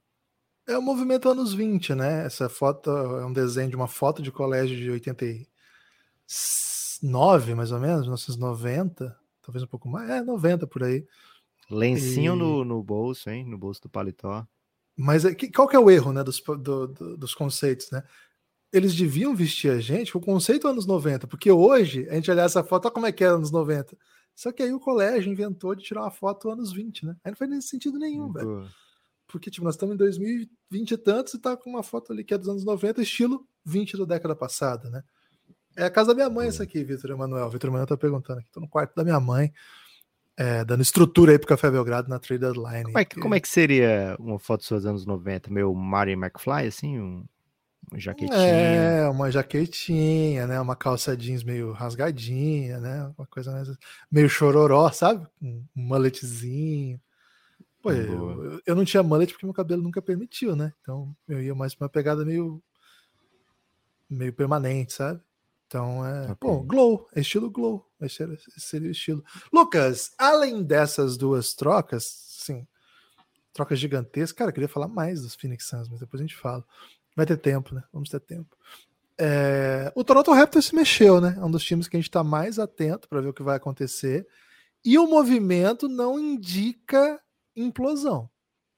[0.67, 2.25] É o movimento anos 20, né?
[2.25, 8.03] Essa foto é um desenho de uma foto de colégio de 89, mais ou menos,
[8.03, 11.05] 1990, talvez um pouco mais, é 90 por aí.
[11.71, 12.39] Lencinho e...
[12.39, 13.45] no, no bolso, hein?
[13.45, 14.47] No bolso do paletó.
[14.97, 18.05] Mas é, qual que é o erro, né, dos, do, do, dos conceitos, né?
[18.73, 22.45] eles deviam vestir a gente com o conceito anos 90, porque hoje a gente olhar
[22.45, 23.97] essa foto, olha como é que era anos 90.
[24.41, 27.15] Só que aí o colégio inventou de tirar uma foto anos 20, né?
[27.23, 28.67] Aí não faz nem sentido nenhum, velho.
[29.27, 32.33] Porque, tipo, nós estamos em 2020 e tantos e tá com uma foto ali que
[32.33, 35.05] é dos anos 90, estilo 20 da década passada, né?
[35.77, 37.51] É a casa da minha mãe, essa aqui, Vitor Emanuel.
[37.51, 38.51] Vitor Emanuel tá perguntando aqui.
[38.51, 39.53] Tô no quarto da minha mãe,
[40.39, 42.85] é, dando estrutura aí pro Café Belgrado na trade deadline.
[42.85, 45.51] Como é, que, como é que seria uma foto dos anos 90?
[45.51, 46.99] Meu Marty McFly, assim?
[46.99, 47.27] Um
[47.91, 48.39] uma jaquetinha.
[48.39, 50.61] É, uma jaquetinha, né?
[50.61, 53.13] Uma calça jeans meio rasgadinha, né?
[53.19, 53.69] Uma coisa mais,
[54.11, 55.27] meio chororó, sabe?
[55.43, 57.01] Um mulletzinho.
[57.83, 60.73] Pô, eu, eu, não tinha mullet porque meu cabelo nunca permitiu, né?
[60.83, 62.63] Então eu ia mais pra uma pegada meio
[64.09, 65.21] meio permanente, sabe?
[65.67, 66.25] Então é.
[66.25, 66.37] Okay.
[66.41, 67.89] Bom, glow, é estilo glow.
[68.01, 69.25] Esse seria, esse seria o estilo.
[69.53, 72.67] Lucas, além dessas duas trocas, sim,
[73.53, 76.65] trocas gigantescas, cara, eu queria falar mais dos Phoenix Suns, mas depois a gente fala.
[77.17, 77.83] Vai ter tempo, né?
[77.93, 78.57] Vamos ter tempo.
[79.19, 79.93] É...
[79.95, 81.37] O Toronto Raptors se mexeu, né?
[81.39, 83.57] É um dos times que a gente está mais atento para ver o que vai
[83.57, 84.27] acontecer.
[84.85, 87.21] E o movimento não indica
[87.55, 88.31] implosão.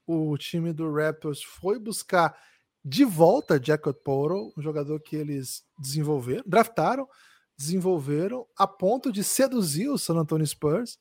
[0.06, 2.36] O time do Raptors foi buscar
[2.84, 7.08] de volta Jacob Porto, um jogador que eles desenvolveram, draftaram,
[7.56, 10.98] desenvolveram a ponto de seduzir o San Antonio Spurs,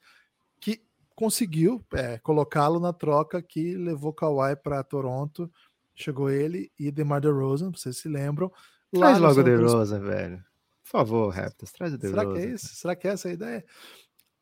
[0.60, 0.84] que
[1.16, 5.52] conseguiu é, colocá-lo na troca que levou Kawhi para Toronto
[5.96, 8.52] Chegou ele e DeMar DeRozan, vocês se lembram.
[8.94, 10.44] Traz logo o DeRozan, velho.
[10.84, 12.22] Por favor, Raptors, traz o DeRozan.
[12.22, 12.76] Será que é isso?
[12.76, 13.66] Será que é essa a ideia?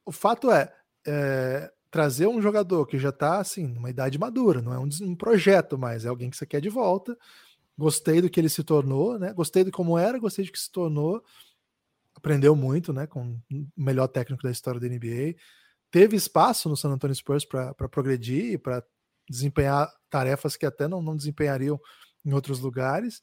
[0.06, 0.74] O fato é,
[1.06, 5.16] é trazer um jogador que já está assim, numa idade madura, não é um, um,
[5.16, 7.18] projeto mais, é alguém que você quer de volta.
[7.78, 9.34] Gostei do que ele se tornou, né?
[9.34, 11.24] Gostei de como era, gostei de que se tornou.
[12.14, 13.08] Aprendeu muito, né?
[13.08, 15.36] Com o melhor técnico da história da NBA.
[15.90, 18.84] Teve espaço no San Antonio Spurs para progredir, para
[19.30, 21.80] desempenhar tarefas que até não, não desempenhariam
[22.26, 23.22] em outros lugares.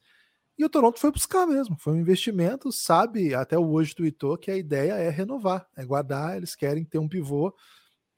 [0.58, 4.56] E o Toronto foi buscar mesmo, foi um investimento, sabe, até hoje tweetou que a
[4.56, 7.54] ideia é renovar, é guardar, eles querem ter um pivô,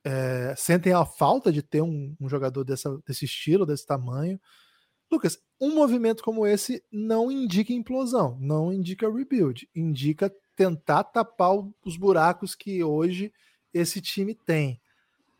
[0.05, 4.40] é, sentem a falta de ter um, um jogador dessa, desse estilo, desse tamanho.
[5.11, 11.53] Lucas, um movimento como esse não indica implosão, não indica rebuild, indica tentar tapar
[11.85, 13.33] os buracos que hoje
[13.74, 14.81] esse time tem.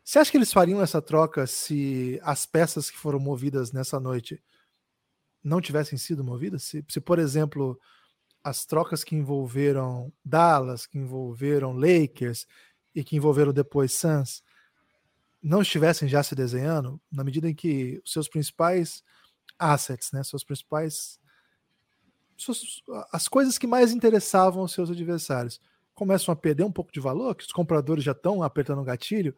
[0.09, 4.43] Você acha que eles fariam essa troca se as peças que foram movidas nessa noite
[5.43, 6.63] não tivessem sido movidas?
[6.63, 7.79] Se, se, por exemplo,
[8.43, 12.47] as trocas que envolveram Dallas, que envolveram Lakers
[12.95, 14.41] e que envolveram depois Suns
[15.43, 19.03] não estivessem já se desenhando, na medida em que os seus principais
[19.59, 21.19] assets, né, seus principais
[22.35, 25.61] suas, as coisas que mais interessavam aos seus adversários
[25.93, 29.35] começam a perder um pouco de valor, que os compradores já estão apertando o gatilho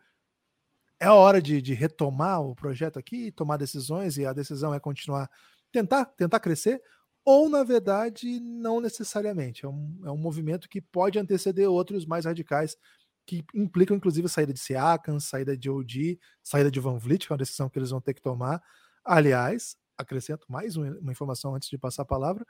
[1.01, 4.79] é a hora de, de, retomar o projeto aqui, tomar decisões, e a decisão é
[4.79, 5.27] continuar,
[5.71, 6.79] tentar, tentar crescer,
[7.25, 9.65] ou na verdade, não necessariamente.
[9.65, 12.77] É um, é um movimento que pode anteceder outros mais radicais
[13.25, 17.31] que implicam inclusive a saída de Siakam, saída de OG, saída de Van Vliet, que
[17.31, 18.61] é uma decisão que eles vão ter que tomar.
[19.03, 22.45] Aliás, acrescento mais uma informação antes de passar a palavra.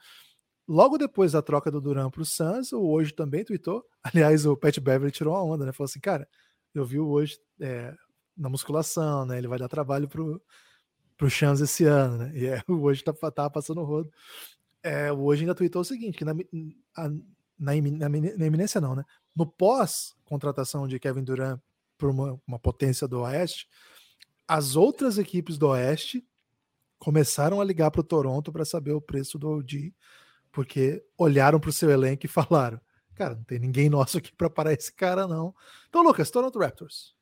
[0.68, 3.84] Logo depois da troca do Duran para o Suns, o hoje também tweetou.
[4.04, 5.72] Aliás, o Pat Beverly tirou uma onda, né?
[5.72, 6.28] Falou assim, cara,
[6.74, 7.94] eu vi o hoje é,
[8.42, 9.38] na musculação, né?
[9.38, 10.42] Ele vai dar trabalho pro,
[11.16, 12.32] pro Chance esse ano, né?
[12.36, 14.12] E é, hoje tá, tá passando o rodo.
[14.82, 16.32] É, hoje ainda tweetou o seguinte, que na,
[16.96, 19.06] a, na, na, na eminência não, né?
[19.36, 21.60] No pós-contratação de Kevin Durant
[21.98, 23.70] por uma, uma potência do Oeste,
[24.48, 26.26] as outras equipes do Oeste
[26.98, 29.94] começaram a ligar para o Toronto para saber o preço do OG,
[30.52, 32.82] porque olharam para o seu elenco e falaram:
[33.14, 35.54] cara, não tem ninguém nosso aqui para parar esse cara, não.
[35.88, 37.21] Então, Lucas, Toronto Raptors.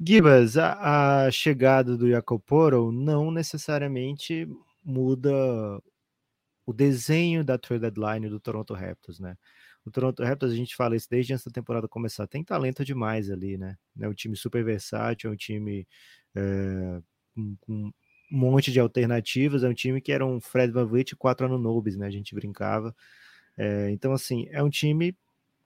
[0.00, 4.46] Gibas, a, a chegada do Jacoporo não necessariamente
[4.84, 5.30] muda
[6.66, 9.36] o desenho da trade deadline do Toronto Raptors, né?
[9.84, 13.30] O Toronto Raptors, a gente fala isso desde antes da temporada começar, tem talento demais
[13.30, 13.76] ali, né?
[14.00, 15.86] É um time super versátil, é um time
[16.34, 17.00] é,
[17.34, 17.92] com, um
[18.30, 21.96] monte de alternativas, é um time que era um Fred Van Vliet e quatro Nobis,
[21.96, 22.06] né?
[22.06, 22.94] A gente brincava.
[23.56, 25.16] É, então, assim, é um time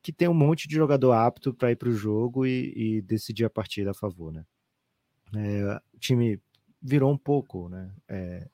[0.03, 3.45] que tem um monte de jogador apto para ir para o jogo e, e, decidir
[3.45, 4.45] a partida a favor, né?
[5.35, 6.41] É, o time
[6.81, 7.91] virou um pouco, né?
[8.09, 8.47] É,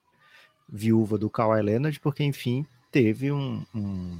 [0.67, 4.19] viúva do Kawhi Leonard, porque enfim teve um, um,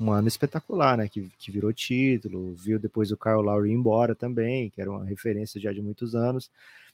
[0.00, 1.08] um, ano espetacular, né?
[1.08, 5.60] Que, que virou título, viu depois o Kyle Lowry embora também, que era uma referência
[5.60, 6.50] já de muitos anos.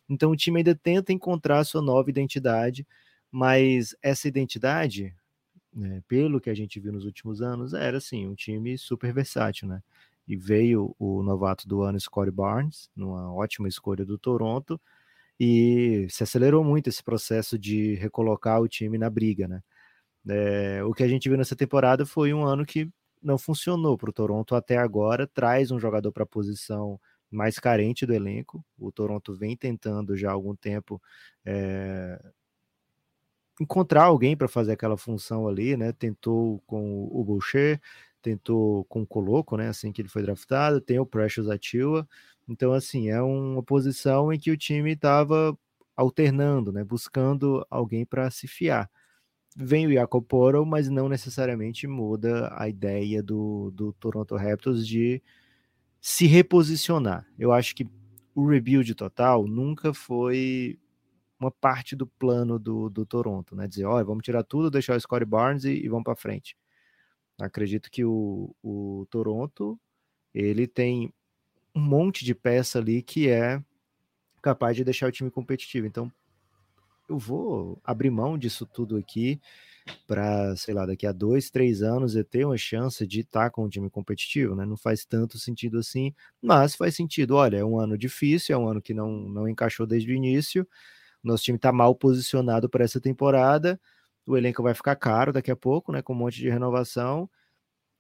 [0.09, 2.87] Então o time ainda tenta encontrar sua nova identidade,
[3.31, 5.15] mas essa identidade,
[5.77, 9.69] né, pelo que a gente viu nos últimos anos, era assim, um time super versátil,
[9.69, 9.83] né?
[10.27, 14.81] E veio o novato do ano, Scottie Barnes, numa ótima escolha do Toronto,
[15.39, 19.63] e se acelerou muito esse processo de recolocar o time na briga, né?
[20.29, 22.91] É, o que a gente viu nessa temporada foi um ano que
[23.23, 28.07] não funcionou para o Toronto até agora, traz um jogador para a posição mais carente
[28.07, 28.65] do elenco.
[28.79, 31.01] O Toronto vem tentando já há algum tempo
[31.45, 32.21] é,
[33.61, 35.93] encontrar alguém para fazer aquela função ali, né?
[35.93, 37.81] Tentou com o Boucher,
[38.23, 39.69] tentou com o Coloco, né?
[39.69, 42.07] Assim que ele foi draftado, tem o Precious Atua,
[42.49, 45.57] então, assim, é uma posição em que o time estava
[45.97, 48.91] alternando, né, buscando alguém para se fiar.
[49.57, 55.23] Vem o Jacob Poro, mas não necessariamente muda a ideia do, do Toronto Raptors de
[56.01, 57.27] se reposicionar.
[57.39, 57.89] Eu acho que
[58.35, 60.79] o rebuild total nunca foi
[61.39, 63.67] uma parte do plano do, do Toronto, né?
[63.69, 66.57] Dizer, olha, vamos tirar tudo, deixar o Scottie Barnes e, e vamos para frente.
[67.39, 69.79] Acredito que o, o Toronto
[70.35, 71.13] ele tem
[71.75, 73.63] um monte de peça ali que é
[74.43, 75.87] capaz de deixar o time competitivo.
[75.87, 76.11] Então,
[77.09, 79.41] eu vou abrir mão disso tudo aqui
[80.07, 83.51] para, sei lá, daqui a dois, três anos eu ter uma chance de estar tá
[83.51, 84.65] com um time competitivo, né?
[84.65, 87.37] Não faz tanto sentido assim, mas faz sentido.
[87.37, 90.67] Olha, é um ano difícil, é um ano que não, não encaixou desde o início.
[91.27, 93.81] Nosso time está mal posicionado para essa temporada.
[94.27, 96.03] O elenco vai ficar caro daqui a pouco, né?
[96.03, 97.29] Com um monte de renovação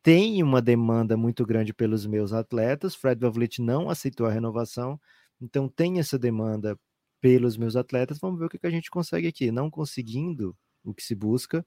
[0.07, 2.95] tem uma demanda muito grande pelos meus atletas.
[2.95, 5.01] Fred VanVleet não aceitou a renovação,
[5.41, 6.79] então tem essa demanda
[7.21, 8.21] pelos meus atletas.
[8.21, 9.51] Vamos ver o que, a gente consegue aqui.
[9.51, 11.67] Não conseguindo o que se busca,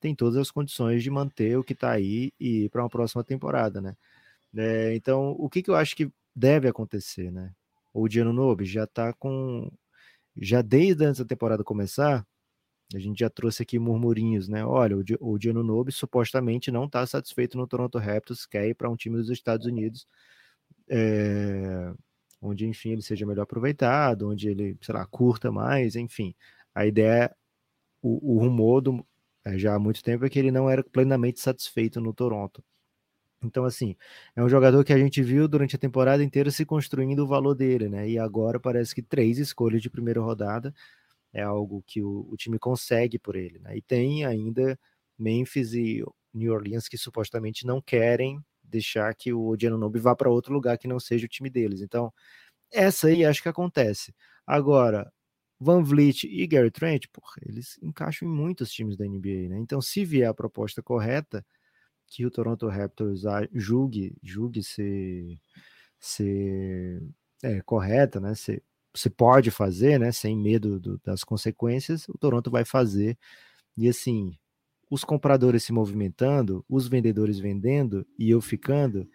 [0.00, 3.22] tem todas as condições de manter o que está aí e ir para uma próxima
[3.22, 3.96] temporada, né?
[4.56, 7.54] É, então, o que, que eu acho que deve acontecer, né?
[7.94, 9.70] O Diano Nobe já está com.
[10.38, 12.26] Já desde antes da temporada começar,
[12.94, 14.64] a gente já trouxe aqui murmurinhos, né?
[14.64, 18.96] Olha, o, Diano Nobe supostamente não está satisfeito no Toronto Raptors, quer ir para um
[18.96, 20.06] time dos Estados Unidos,
[20.88, 21.92] é,
[22.40, 26.34] onde, enfim, ele seja melhor aproveitado, onde ele, sei lá, curta mais, enfim.
[26.74, 27.34] A ideia,
[28.02, 29.06] o, o rumor do,
[29.44, 32.64] é, já há muito tempo é que ele não era plenamente satisfeito no Toronto.
[33.42, 33.94] Então, assim,
[34.34, 37.54] é um jogador que a gente viu durante a temporada inteira se construindo o valor
[37.54, 38.08] dele, né?
[38.08, 40.74] E agora parece que três escolhas de primeira rodada
[41.32, 43.58] é algo que o, o time consegue por ele.
[43.58, 43.76] Né?
[43.76, 44.78] E tem ainda
[45.18, 50.52] Memphis e New Orleans que supostamente não querem deixar que o Odianonobi vá para outro
[50.52, 51.80] lugar que não seja o time deles.
[51.82, 52.12] Então,
[52.72, 54.14] essa aí acho que acontece.
[54.46, 55.10] Agora,
[55.60, 59.58] Van Vliet e Gary Trent, porra, eles encaixam em muitos times da NBA, né?
[59.58, 61.44] Então, se vier a proposta correta,
[62.06, 65.38] que o Toronto Raptors julgue, julgue ser,
[65.98, 67.02] ser
[67.42, 68.34] é, correta, né?
[68.34, 68.62] Ser
[68.96, 73.18] você pode fazer, né, sem medo do, das consequências, o Toronto vai fazer.
[73.76, 74.36] E assim,
[74.90, 79.08] os compradores se movimentando, os vendedores vendendo e eu ficando,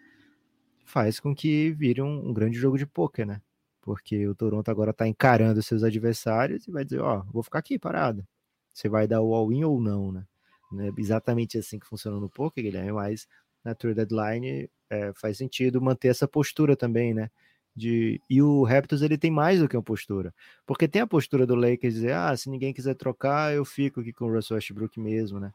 [0.84, 3.42] faz com que vire um, um grande jogo de pôquer, né?
[3.80, 7.58] Porque o Toronto agora está encarando seus adversários e vai dizer, ó, oh, vou ficar
[7.58, 8.26] aqui parado.
[8.72, 10.24] Você vai dar o all-in ou não, né?
[10.72, 13.28] Não é exatamente assim que funciona no poker, Guilherme, mas
[13.64, 17.30] na Tour Deadline é, faz sentido manter essa postura também, né?
[17.74, 20.34] De, e o Raptors ele tem mais do que uma postura,
[20.66, 24.12] porque tem a postura do Lakers dizer, ah, se ninguém quiser trocar, eu fico aqui
[24.12, 25.52] com o Russell Westbrook mesmo, né?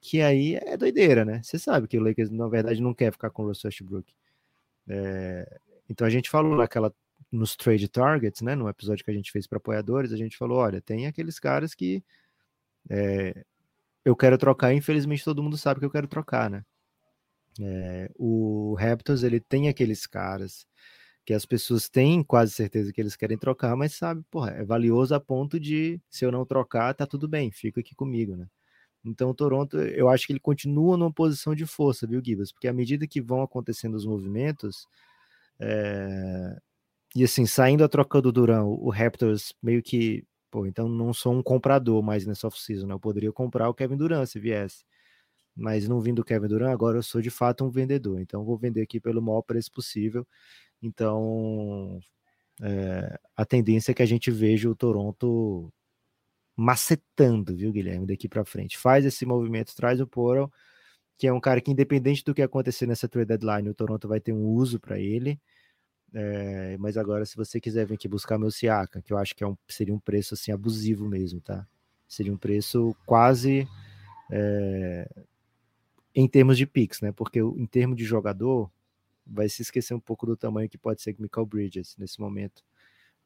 [0.00, 1.42] Que aí é doideira, né?
[1.42, 4.12] Você sabe que o Lakers na verdade não quer ficar com o Russell Westbrook.
[4.88, 6.92] É, então a gente falou naquela
[7.30, 8.54] nos trade targets, né?
[8.54, 11.74] No episódio que a gente fez para apoiadores, a gente falou, olha, tem aqueles caras
[11.74, 12.02] que
[12.88, 13.44] é,
[14.04, 16.64] eu quero trocar, infelizmente todo mundo sabe que eu quero trocar, né?
[17.60, 20.66] É, o Raptors ele tem aqueles caras
[21.24, 25.14] que as pessoas têm quase certeza que eles querem trocar, mas sabe, porra, é valioso
[25.14, 28.46] a ponto de se eu não trocar, tá tudo bem, fica aqui comigo, né?
[29.04, 32.52] Então o Toronto, eu acho que ele continua numa posição de força, viu, Gibas?
[32.52, 34.86] Porque à medida que vão acontecendo os movimentos,
[35.60, 36.56] é...
[37.14, 41.34] e assim, saindo a troca do Durão, o Raptors meio que, pô, então não sou
[41.34, 42.94] um comprador mais nessa off-season, né?
[42.94, 44.84] Eu poderia comprar o Kevin Durant se viesse
[45.56, 48.56] mas não vindo o Kevin Durant, agora eu sou de fato um vendedor, então vou
[48.56, 50.26] vender aqui pelo maior preço possível.
[50.82, 52.00] Então,
[52.62, 55.72] é, a tendência é que a gente veja o Toronto
[56.56, 58.78] macetando, viu, Guilherme, daqui para frente.
[58.78, 60.52] Faz esse movimento, traz o Portal,
[61.18, 64.20] que é um cara que, independente do que acontecer nessa trade deadline, o Toronto vai
[64.20, 65.40] ter um uso para ele.
[66.12, 69.44] É, mas agora, se você quiser vir aqui buscar meu Siaka, que eu acho que
[69.44, 71.66] é um, seria um preço assim abusivo mesmo, tá?
[72.08, 73.68] Seria um preço quase
[74.30, 75.08] é,
[76.14, 77.12] em termos de picks, né?
[77.12, 78.70] Porque em termos de jogador,
[79.26, 82.64] vai se esquecer um pouco do tamanho que pode ser Michael Bridges nesse momento.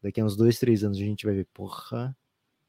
[0.03, 2.15] Daqui a uns dois, três anos a gente vai ver, porra,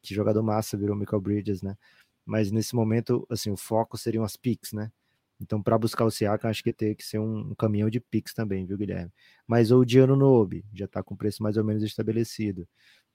[0.01, 1.77] que jogador massa virou Michael Bridges, né?
[2.25, 4.91] Mas nesse momento, assim, o foco seriam as picks, né?
[5.39, 8.33] Então, para buscar o Siakam, acho que tem que ser um, um, caminhão de picks
[8.33, 9.11] também, viu, Guilherme?
[9.45, 12.67] Mas o Diano Nobe já está com preço mais ou menos estabelecido.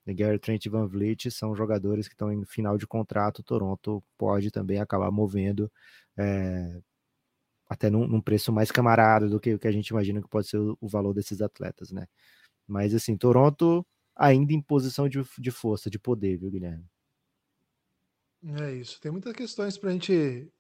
[0.07, 3.43] Gary Trent e Van Vliet são jogadores que estão em final de contrato.
[3.43, 5.71] Toronto pode também acabar movendo
[6.17, 6.81] é,
[7.69, 10.49] até num, num, preço mais camarada do que o que a gente imagina que pode
[10.49, 12.07] ser o, o, valor desses atletas, né?
[12.67, 16.85] Mas assim, Toronto ainda em posição de, de força, de poder, viu, Guilherme?
[18.43, 19.01] É isso.
[19.01, 20.51] Tem muitas questões para a gente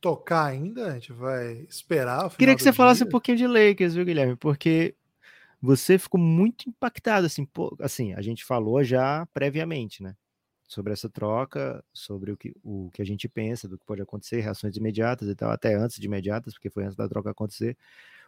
[0.00, 0.88] tocar ainda.
[0.88, 2.30] A gente vai esperar.
[2.36, 2.76] Queria que você dia.
[2.76, 4.36] falasse um pouquinho de Lakers, viu, Guilherme?
[4.36, 4.94] Porque
[5.60, 10.16] você ficou muito impactado, assim, pô, assim, a gente falou já previamente, né?
[10.70, 14.40] sobre essa troca, sobre o que, o que a gente pensa, do que pode acontecer,
[14.40, 17.76] reações imediatas e tal, até antes de imediatas, porque foi antes da troca acontecer.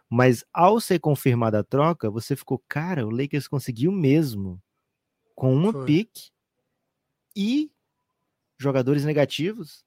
[0.09, 4.61] Mas ao ser confirmada a troca, você ficou, cara, o Lakers conseguiu mesmo,
[5.33, 5.85] com uma foi.
[5.85, 6.09] pick
[7.33, 7.71] e
[8.57, 9.85] jogadores negativos,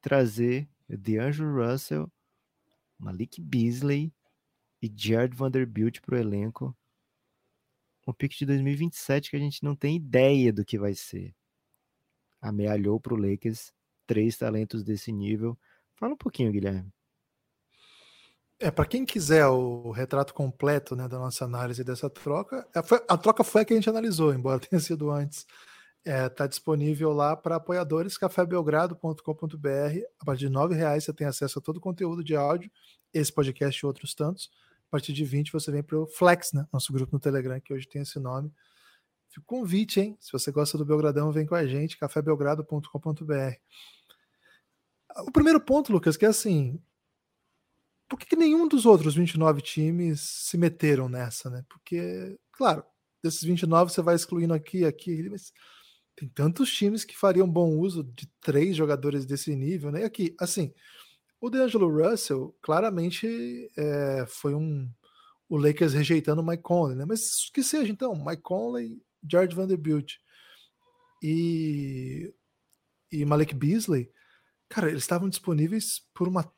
[0.00, 2.10] trazer DeAngelo Russell,
[2.98, 4.12] Malik Beasley
[4.82, 6.76] e Jared Vanderbilt para o elenco.
[8.06, 11.34] Um pick de 2027 que a gente não tem ideia do que vai ser
[12.40, 13.72] amealhou para o Lakers
[14.06, 15.58] três talentos desse nível.
[15.94, 16.90] Fala um pouquinho, Guilherme.
[18.58, 23.04] É, para quem quiser o retrato completo né, da nossa análise dessa troca, a, é,
[23.08, 25.46] a troca foi a que a gente analisou, embora tenha sido antes.
[26.04, 29.20] Está é, tá disponível lá para apoiadores, cafébelgrado.com.br.
[30.18, 32.70] A partir de R$ reais você tem acesso a todo o conteúdo de áudio,
[33.12, 34.50] esse podcast e outros tantos.
[34.88, 37.72] A partir de 20 você vem para o Flex, né, nosso grupo no Telegram, que
[37.74, 38.52] hoje tem esse nome.
[39.46, 40.16] Convite, hein?
[40.18, 43.54] Se você gosta do Belgradão, vem com a gente, cafébelgrado.com.br.
[45.18, 46.82] O primeiro ponto, Lucas, que é assim,
[48.08, 51.64] por que, que, nenhum dos outros 29 times se meteram nessa, né?
[51.68, 52.84] Porque, claro,
[53.22, 55.52] desses 29 você vai excluindo aqui, aqui, mas
[56.20, 60.04] tem tantos times que fariam bom uso de três jogadores desse nível, né?
[60.04, 60.70] Aqui, assim,
[61.40, 63.26] o DeAngelo Russell claramente
[63.74, 64.86] é, foi um
[65.48, 67.04] o Lakers rejeitando o Mike Conley, né?
[67.08, 70.16] Mas que seja então, Mike Conley George Vanderbilt
[71.22, 72.32] e,
[73.10, 74.10] e Malik Beasley,
[74.68, 76.52] cara, eles estavam disponíveis por uma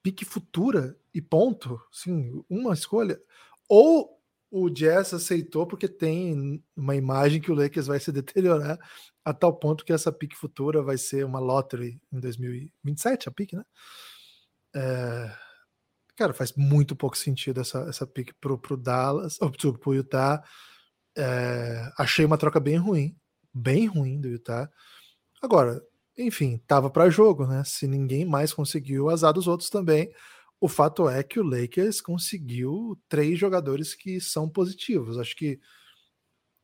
[0.00, 3.20] pique futura e ponto, sim, uma escolha.
[3.68, 4.17] Ou
[4.50, 8.78] o Jazz aceitou porque tem uma imagem que o Lakers vai se deteriorar
[9.24, 13.56] a tal ponto que essa pique futura vai ser uma lottery em 2027, a pique,
[13.56, 13.64] né?
[14.74, 15.30] É,
[16.16, 20.42] cara, faz muito pouco sentido essa, essa pique pro, pro Dallas, ou pro, pro Utah.
[21.16, 23.16] É, achei uma troca bem ruim,
[23.52, 24.70] bem ruim do Utah.
[25.42, 25.82] Agora,
[26.16, 27.62] enfim, tava para jogo, né?
[27.64, 30.10] Se ninguém mais conseguiu, azar dos outros também.
[30.60, 35.18] O fato é que o Lakers conseguiu três jogadores que são positivos.
[35.18, 35.60] Acho que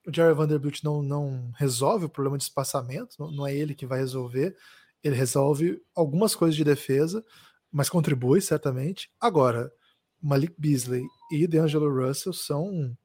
[0.07, 3.86] o Jerry Vanderbilt não, não resolve o problema de espaçamento, não, não é ele que
[3.86, 4.57] vai resolver.
[5.03, 7.24] Ele resolve algumas coisas de defesa,
[7.70, 9.11] mas contribui certamente.
[9.20, 9.72] Agora,
[10.20, 12.97] Malik Beasley e DeAngelo Russell são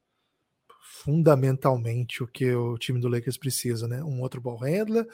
[0.82, 4.02] fundamentalmente o que o time do Lakers precisa, né?
[4.02, 5.06] Um outro ball handler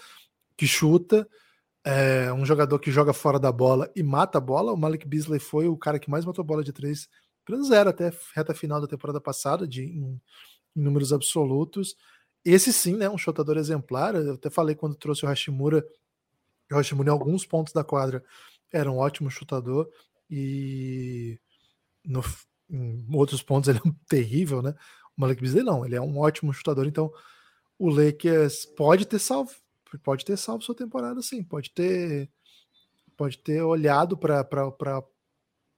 [0.56, 1.28] que chuta,
[1.86, 4.72] é, um jogador que joga fora da bola e mata a bola.
[4.72, 7.08] O Malik Beasley foi o cara que mais matou bola de três
[7.46, 10.20] Apenas zero até reta final da temporada passada, de, em,
[10.74, 11.94] em números absolutos.
[12.44, 13.08] Esse sim, né?
[13.08, 14.16] Um chutador exemplar.
[14.16, 15.86] Eu até falei quando trouxe o Hashimura.
[16.72, 18.24] O Hashimura, em alguns pontos da quadra,
[18.72, 19.88] era um ótimo chutador.
[20.28, 21.38] E
[22.04, 22.20] no,
[22.68, 24.74] em outros pontos ele é um terrível, né?
[25.16, 26.86] O Malik Beasley não, ele é um ótimo chutador.
[26.88, 27.12] Então,
[27.78, 29.52] o Lakers pode ter salvo,
[29.98, 31.42] pode ter salvo sua temporada, sim.
[31.42, 32.30] Pode ter,
[33.16, 34.44] pode ter olhado para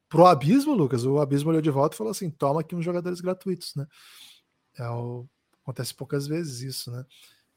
[0.09, 1.05] pro abismo, Lucas.
[1.05, 3.87] O abismo olhou de volta e falou assim: toma aqui uns jogadores gratuitos, né?
[4.79, 5.27] É o...
[5.63, 7.05] Acontece poucas vezes isso, né?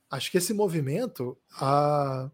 [0.09, 2.29] Acho que esse movimento a...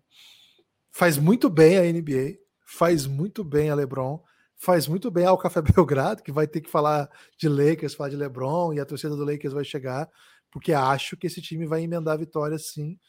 [0.92, 4.24] faz muito bem a NBA, faz muito bem a LeBron,
[4.56, 8.16] faz muito bem ao Café Belgrado, que vai ter que falar de Lakers, falar de
[8.16, 10.10] LeBron, e a torcida do Lakers vai chegar,
[10.50, 13.00] porque acho que esse time vai emendar a vitória sim.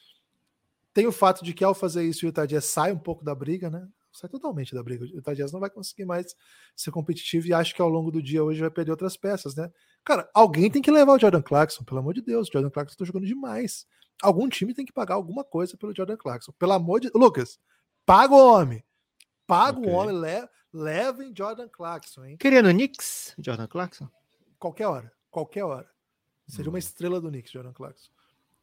[0.92, 3.34] Tem o fato de que ao fazer isso o Utah Jazz sai um pouco da
[3.34, 3.86] briga, né?
[4.18, 5.04] sai totalmente da briga.
[5.04, 6.34] O Utah Jazz não vai conseguir mais
[6.74, 9.70] ser competitivo e acho que ao longo do dia hoje vai perder outras peças, né?
[10.04, 12.48] Cara, alguém tem que levar o Jordan Clarkson, pelo amor de Deus.
[12.48, 13.86] O Jordan Clarkson está jogando demais.
[14.22, 16.52] Algum time tem que pagar alguma coisa pelo Jordan Clarkson.
[16.58, 17.58] Pelo amor de Lucas,
[18.04, 18.84] paga o homem.
[19.46, 19.90] Paga okay.
[19.90, 20.48] o homem, le...
[20.72, 22.36] levem Jordan Clarkson, hein?
[22.36, 24.08] Querendo Knicks, Jordan Clarkson?
[24.58, 25.88] Qualquer hora, qualquer hora.
[26.46, 26.72] Seria hum.
[26.72, 28.10] uma estrela do Knicks, Jordan Clarkson.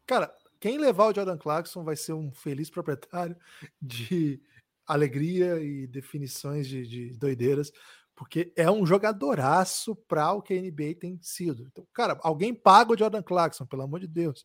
[0.05, 0.35] Cara,
[0.65, 3.37] quem levar o Jordan Clarkson vai ser um feliz proprietário
[3.79, 4.41] de
[4.87, 7.71] alegria e definições de, de doideiras,
[8.15, 11.67] porque é um jogadoraço para o que a NBA tem sido.
[11.71, 14.43] Então, cara, alguém paga o Jordan Clarkson, pelo amor de Deus.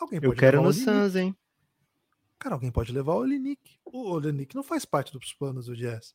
[0.00, 1.36] Alguém Eu quero no Suns, hein?
[2.36, 3.78] Cara, alguém pode levar o Olinick.
[3.84, 6.12] O Olinick não faz parte dos planos do Jazz,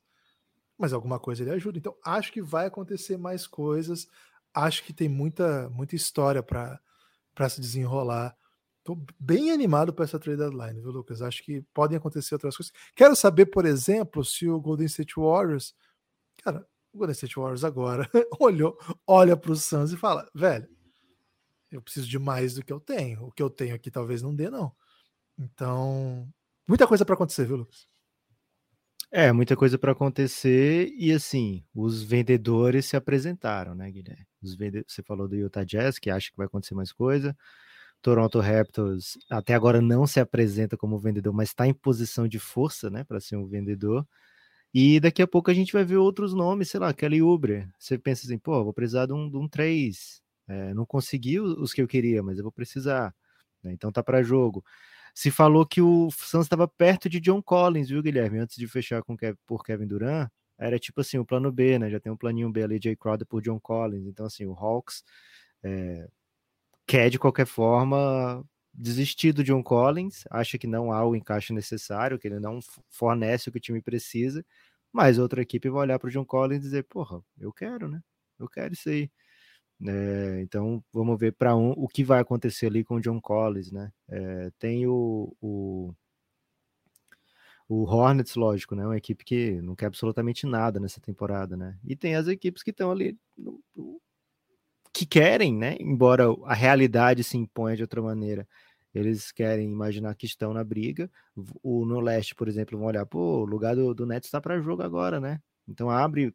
[0.77, 1.77] mas alguma coisa ele ajuda.
[1.77, 4.09] Então, acho que vai acontecer mais coisas.
[4.53, 6.81] Acho que tem muita, muita história para
[7.49, 8.37] se desenrolar.
[8.89, 11.21] Tô bem animado para essa trade deadline, viu, Lucas?
[11.21, 12.73] Acho que podem acontecer outras coisas.
[12.95, 15.75] Quero saber, por exemplo, se o Golden State Warriors,
[16.43, 18.09] cara, o Golden State Warriors agora
[18.39, 18.75] olhou,
[19.05, 20.67] olha para o Suns e fala, velho,
[21.69, 23.25] eu preciso de mais do que eu tenho.
[23.25, 24.75] O que eu tenho aqui talvez não dê, não.
[25.37, 26.27] Então,
[26.67, 27.87] muita coisa para acontecer, viu, Lucas?
[29.11, 34.25] É, muita coisa para acontecer e assim, os vendedores se apresentaram, né, Guilherme?
[34.57, 34.83] Vende...
[34.87, 37.37] Você falou do Utah Jazz, que acha que vai acontecer mais coisa.
[38.01, 42.89] Toronto Raptors até agora não se apresenta como vendedor, mas está em posição de força,
[42.89, 44.07] né, para ser um vendedor.
[44.73, 47.67] E daqui a pouco a gente vai ver outros nomes, sei lá, Kelly Uber.
[47.79, 50.21] Você pensa assim, pô, vou precisar de um, de um 3.
[50.47, 53.13] É, não consegui os que eu queria, mas eu vou precisar.
[53.63, 53.73] Né?
[53.73, 54.63] Então tá para jogo.
[55.13, 58.39] Se falou que o Suns estava perto de John Collins, viu, Guilherme?
[58.39, 61.89] Antes de fechar com por Kevin Durant, era tipo assim, o plano B, né?
[61.89, 64.05] Já tem um planinho B ali, Jay Crowder por John Collins.
[64.05, 65.03] Então, assim, o Hawks
[65.63, 66.07] é,
[66.89, 72.17] quer de qualquer forma desistir do John Collins, acha que não há o encaixe necessário,
[72.17, 72.59] que ele não
[72.89, 74.43] fornece o que o time precisa,
[74.91, 78.01] mas outra equipe vai olhar para o John Collins e dizer, porra, eu quero, né?
[78.39, 79.11] Eu quero isso aí.
[79.87, 83.71] É, então vamos ver para um, o que vai acontecer ali com o John Collins,
[83.71, 83.91] né?
[84.09, 85.93] É, tem o, o,
[87.67, 88.83] o Hornets, lógico, né?
[88.83, 91.77] Uma equipe que não quer absolutamente nada nessa temporada, né?
[91.85, 93.61] E tem as equipes que estão ali no,
[94.93, 95.77] que querem, né?
[95.79, 98.47] Embora a realidade se imponha de outra maneira,
[98.93, 101.09] eles querem imaginar que estão na briga.
[101.63, 104.59] O no leste, por exemplo, vão olhar, pô, o lugar do, do Nets está para
[104.61, 105.41] jogo agora, né?
[105.67, 106.33] Então abre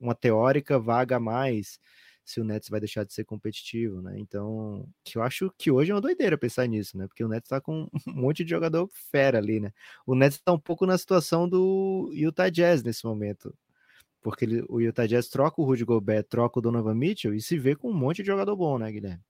[0.00, 1.78] uma teórica vaga a mais
[2.24, 4.18] se o Nets vai deixar de ser competitivo, né?
[4.18, 7.06] Então, eu acho que hoje é uma doideira pensar nisso, né?
[7.08, 9.72] Porque o Nets está com um monte de jogador fera ali, né?
[10.06, 13.52] O Nets está um pouco na situação do Utah Jazz nesse momento
[14.20, 17.58] porque ele, o Utah Jazz troca o Rudy Gobert, troca o Donovan Mitchell e se
[17.58, 19.22] vê com um monte de jogador bom, né, Guilherme?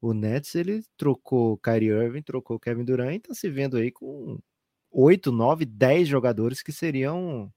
[0.00, 4.38] O Nets, ele trocou Kyrie Irving, trocou Kevin Durant e tá se vendo aí com
[4.90, 7.52] 8, 9, 10 jogadores que seriam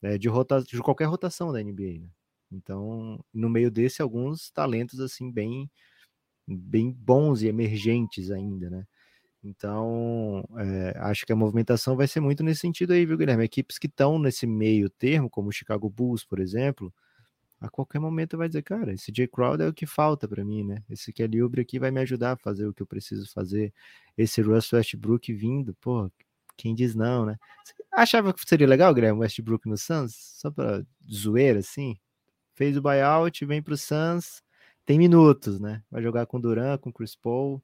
[0.00, 2.08] né, de, rota, de qualquer rotação da NBA, né?
[2.52, 5.70] Então, no meio desse, alguns talentos, assim, bem,
[6.46, 8.86] bem bons e emergentes ainda, né?
[9.44, 13.44] Então, é, acho que a movimentação vai ser muito nesse sentido aí, viu, Guilherme?
[13.44, 16.92] Equipes que estão nesse meio termo, como o Chicago Bulls, por exemplo,
[17.60, 20.64] a qualquer momento vai dizer, cara, esse Jay Crowder é o que falta para mim,
[20.64, 20.82] né?
[20.88, 23.72] Esse Kelly Oubre aqui vai me ajudar a fazer o que eu preciso fazer.
[24.16, 26.10] Esse Russ Westbrook vindo, pô,
[26.56, 27.36] quem diz não, né?
[27.64, 30.14] Você achava que seria legal, Guilherme, Westbrook no Suns?
[30.40, 31.98] Só pra zoeira, assim?
[32.54, 34.42] Fez o buyout, vem pro Suns,
[34.86, 35.82] tem minutos, né?
[35.90, 37.62] Vai jogar com Duran, com Chris Paul.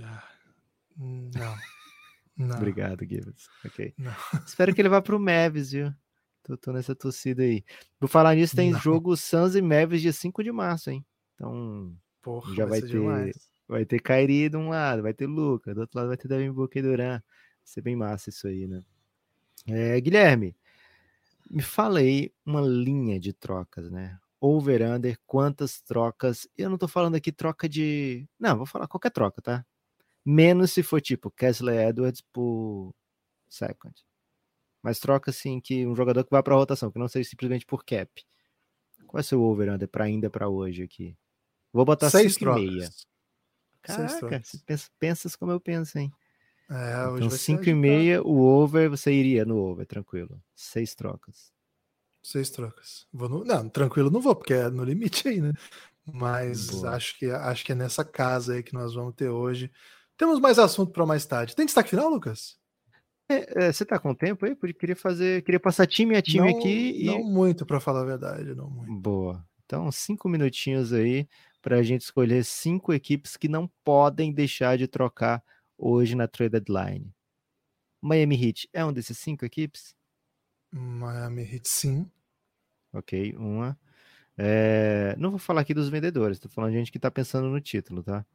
[0.00, 0.37] Ah
[0.98, 1.56] não.
[2.36, 2.56] não.
[2.56, 3.48] Obrigado, Gibbs.
[3.64, 3.94] Ok.
[3.96, 4.14] Não.
[4.46, 5.92] Espero que ele vá pro Mavis, viu?
[6.42, 7.64] Tô, tô, nessa torcida aí.
[7.98, 8.80] Por falar nisso, tem não.
[8.80, 11.04] jogo Suns e Mavis dia 5 de março, hein?
[11.34, 13.50] Então, Porra, já vai, vai ter demais.
[13.68, 16.52] vai ter Kairi de um lado, vai ter Luca, do outro lado vai ter Devin
[16.52, 17.18] Booker e Duran.
[17.18, 17.22] Vai
[17.64, 18.82] ser bem massa isso aí, né?
[19.66, 20.56] É, Guilherme,
[21.50, 24.18] me fala aí uma linha de trocas, né?
[24.40, 26.48] over-under, quantas trocas.
[26.56, 28.28] Eu não tô falando aqui troca de.
[28.38, 29.66] Não, vou falar qualquer troca, tá?
[30.30, 32.94] Menos se for tipo Kessler Edwards por
[33.48, 33.94] second.
[34.82, 37.82] Mas troca assim que um jogador que vai para rotação, que não seja simplesmente por
[37.82, 38.22] cap.
[39.06, 41.16] Qual é o seu over-under para ainda para hoje aqui?
[41.72, 43.06] Vou botar 6,5.
[43.80, 46.12] Caraca, você pensa, pensas como eu penso, hein?
[46.68, 50.42] É, hoje então, 5 e meia, o over, você iria no over, tranquilo.
[50.54, 51.54] Seis trocas.
[52.22, 53.06] Seis trocas.
[53.10, 53.44] Vou no...
[53.46, 55.54] Não, tranquilo não vou, porque é no limite aí, né?
[56.04, 59.72] Mas acho que, acho que é nessa casa aí que nós vamos ter hoje.
[60.18, 61.54] Temos mais assunto para mais tarde.
[61.54, 62.58] Tem destaque final, Lucas?
[63.30, 64.54] É, é, você tá com tempo aí?
[64.54, 67.04] Porque queria fazer, queria passar time a time não, aqui.
[67.04, 68.92] Não muito, para falar a verdade, não muito.
[68.92, 69.46] Boa.
[69.64, 71.28] Então, cinco minutinhos aí
[71.62, 75.42] para a gente escolher cinco equipes que não podem deixar de trocar
[75.76, 77.14] hoje na trade deadline.
[78.00, 79.94] Miami Heat é um desses cinco equipes?
[80.72, 82.10] Miami Heat, sim.
[82.92, 83.78] Ok, uma.
[84.36, 85.14] É...
[85.16, 88.02] Não vou falar aqui dos vendedores, estou falando de gente que está pensando no título,
[88.02, 88.26] tá?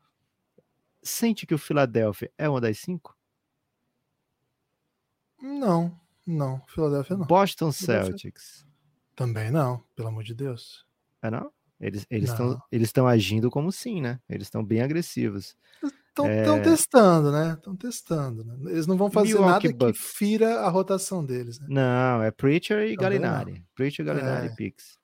[1.04, 3.16] Sente que o Philadelphia é uma das cinco?
[5.42, 6.62] Não, não.
[6.68, 7.26] Philadelphia não.
[7.26, 8.66] Boston Celtics.
[9.16, 10.86] Também não, pelo amor de Deus.
[11.22, 11.52] É não?
[11.80, 14.20] Eles estão eles estão agindo como sim, né?
[14.30, 15.58] Eles estão bem agressivos.
[16.08, 16.62] Estão é...
[16.62, 17.54] testando, né?
[17.54, 18.46] Estão testando.
[18.46, 18.72] Né?
[18.72, 20.00] Eles não vão fazer Milwaukee nada Bucks.
[20.00, 21.60] que fira a rotação deles.
[21.60, 21.68] Né?
[21.70, 23.54] Não, é Preacher e Também Galinari.
[23.54, 23.66] Não.
[23.76, 24.56] Preacher, Galinari é.
[24.56, 24.98] Pix.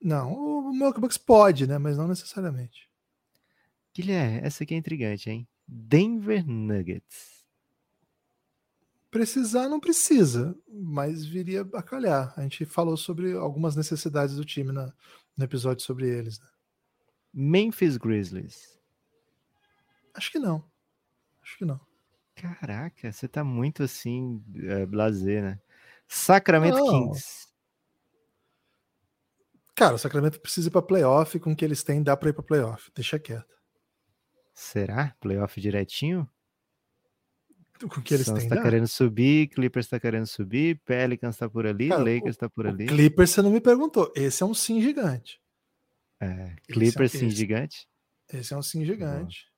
[0.00, 1.78] Não, o Milwaukee Bucks pode, né?
[1.78, 2.91] Mas não necessariamente.
[3.94, 5.46] Guilherme, essa aqui é intrigante, hein?
[5.66, 7.44] Denver Nuggets.
[9.10, 12.32] Precisar não precisa, mas viria a calhar.
[12.34, 14.90] A gente falou sobre algumas necessidades do time na,
[15.36, 16.40] no episódio sobre eles.
[16.40, 16.46] Né?
[17.32, 18.78] Memphis Grizzlies.
[20.14, 20.64] Acho que não.
[21.42, 21.80] Acho que não.
[22.34, 25.60] Caraca, você tá muito assim, é, blazer, né?
[26.08, 27.10] Sacramento não.
[27.10, 27.48] Kings.
[29.74, 32.32] Cara, o Sacramento precisa ir pra playoff, com o que eles têm, dá pra ir
[32.32, 32.90] pra playoff.
[32.94, 33.52] Deixa quieto.
[34.52, 35.14] Será?
[35.20, 36.28] Playoff direitinho?
[37.88, 38.36] com que eles têm.
[38.36, 42.66] está querendo subir, Clippers está querendo subir, Pelicans está por ali, Cara, Lakers está por
[42.66, 42.86] ali.
[42.86, 44.12] Clippers você não me perguntou.
[44.14, 45.40] Esse é um sim gigante.
[46.20, 47.88] É, Clippers é um, sim esse, gigante.
[48.32, 49.50] Esse é um sim gigante.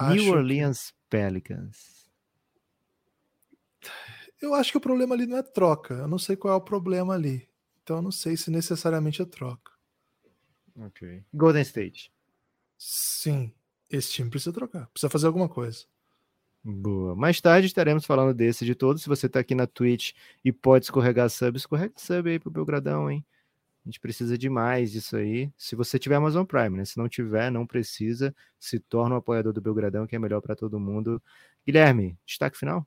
[0.00, 0.94] New Orleans.
[1.08, 2.08] Pelicans.
[4.40, 5.94] Eu acho que o problema ali não é troca.
[5.94, 7.48] Eu não sei qual é o problema ali.
[7.82, 9.72] Então eu não sei se necessariamente é troca.
[10.76, 11.24] Ok.
[11.34, 12.11] Golden State.
[12.84, 13.52] Sim.
[13.88, 14.88] Esse time precisa trocar.
[14.88, 15.84] Precisa fazer alguma coisa.
[16.64, 17.14] Boa.
[17.14, 19.02] Mais tarde estaremos falando desse de todos.
[19.02, 20.14] Se você está aqui na Twitch
[20.44, 23.24] e pode escorregar sub, escorrega sub aí pro Belgradão, hein?
[23.84, 25.52] A gente precisa de mais disso aí.
[25.56, 26.84] Se você tiver Amazon Prime, né?
[26.84, 28.34] Se não tiver, não precisa.
[28.58, 31.22] Se torna um apoiador do Belgradão, que é melhor para todo mundo.
[31.64, 32.84] Guilherme, destaque final?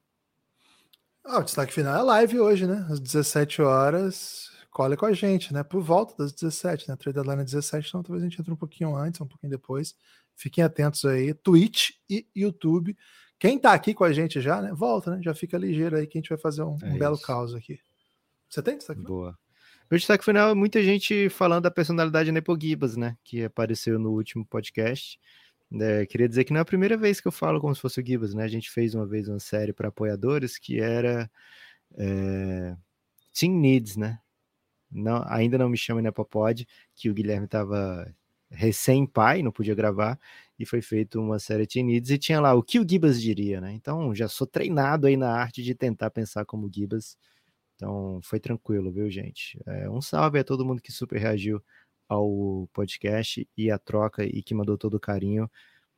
[1.24, 2.86] Ah, o destaque final é a live hoje, né?
[2.90, 4.52] Às 17 horas.
[4.76, 5.64] Colhe com a gente, né?
[5.64, 6.98] Por volta das 17, né?
[6.98, 9.96] Trade deadline é 17, então talvez a gente entre um pouquinho antes, um pouquinho depois.
[10.36, 11.34] Fiquem atentos aí.
[11.34, 12.94] Twitch e YouTube.
[13.40, 14.74] Quem tá aqui com a gente já, né?
[14.74, 15.22] Volta, né?
[15.24, 17.80] Já fica ligeiro aí que a gente vai fazer um, é um belo caos aqui.
[18.50, 19.02] Você tem destaque?
[19.02, 19.40] Boa.
[19.90, 23.18] Meu destaque final é muita gente falando da personalidade Nepo Gibas, né?
[23.24, 25.18] Que apareceu no último podcast.
[25.72, 28.02] É, queria dizer que não é a primeira vez que eu falo como se fosse
[28.02, 28.44] o Gibas, né?
[28.44, 31.32] A gente fez uma vez uma série para apoiadores que era
[31.98, 32.76] é,
[33.34, 34.20] Team Needs, né?
[34.96, 36.66] Não, ainda não me chama Nepopod,
[36.96, 38.14] que o Guilherme estava
[38.50, 40.20] recém-pai, não podia gravar,
[40.58, 43.60] e foi feito uma série de Needs e tinha lá o que o Gibas diria,
[43.60, 43.74] né?
[43.74, 47.18] Então já sou treinado aí na arte de tentar pensar como Gibas.
[47.76, 49.60] Então foi tranquilo, viu, gente?
[49.66, 51.62] É, um salve a todo mundo que super reagiu
[52.08, 55.50] ao podcast e a troca e que mandou todo o carinho.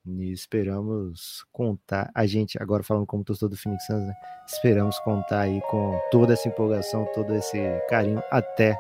[0.05, 4.13] E esperamos contar, a gente, agora falando como torcedor do Phoenix Suns, né?
[4.47, 7.57] Esperamos contar aí com toda essa empolgação, todo esse
[7.89, 8.79] carinho até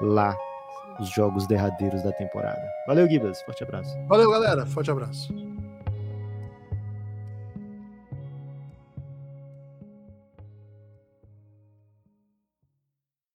[0.00, 0.36] lá
[1.00, 2.62] os jogos derradeiros da temporada.
[2.86, 3.42] Valeu, Gibas.
[3.42, 3.96] Forte abraço.
[4.06, 4.64] Valeu, galera.
[4.66, 5.34] Forte abraço.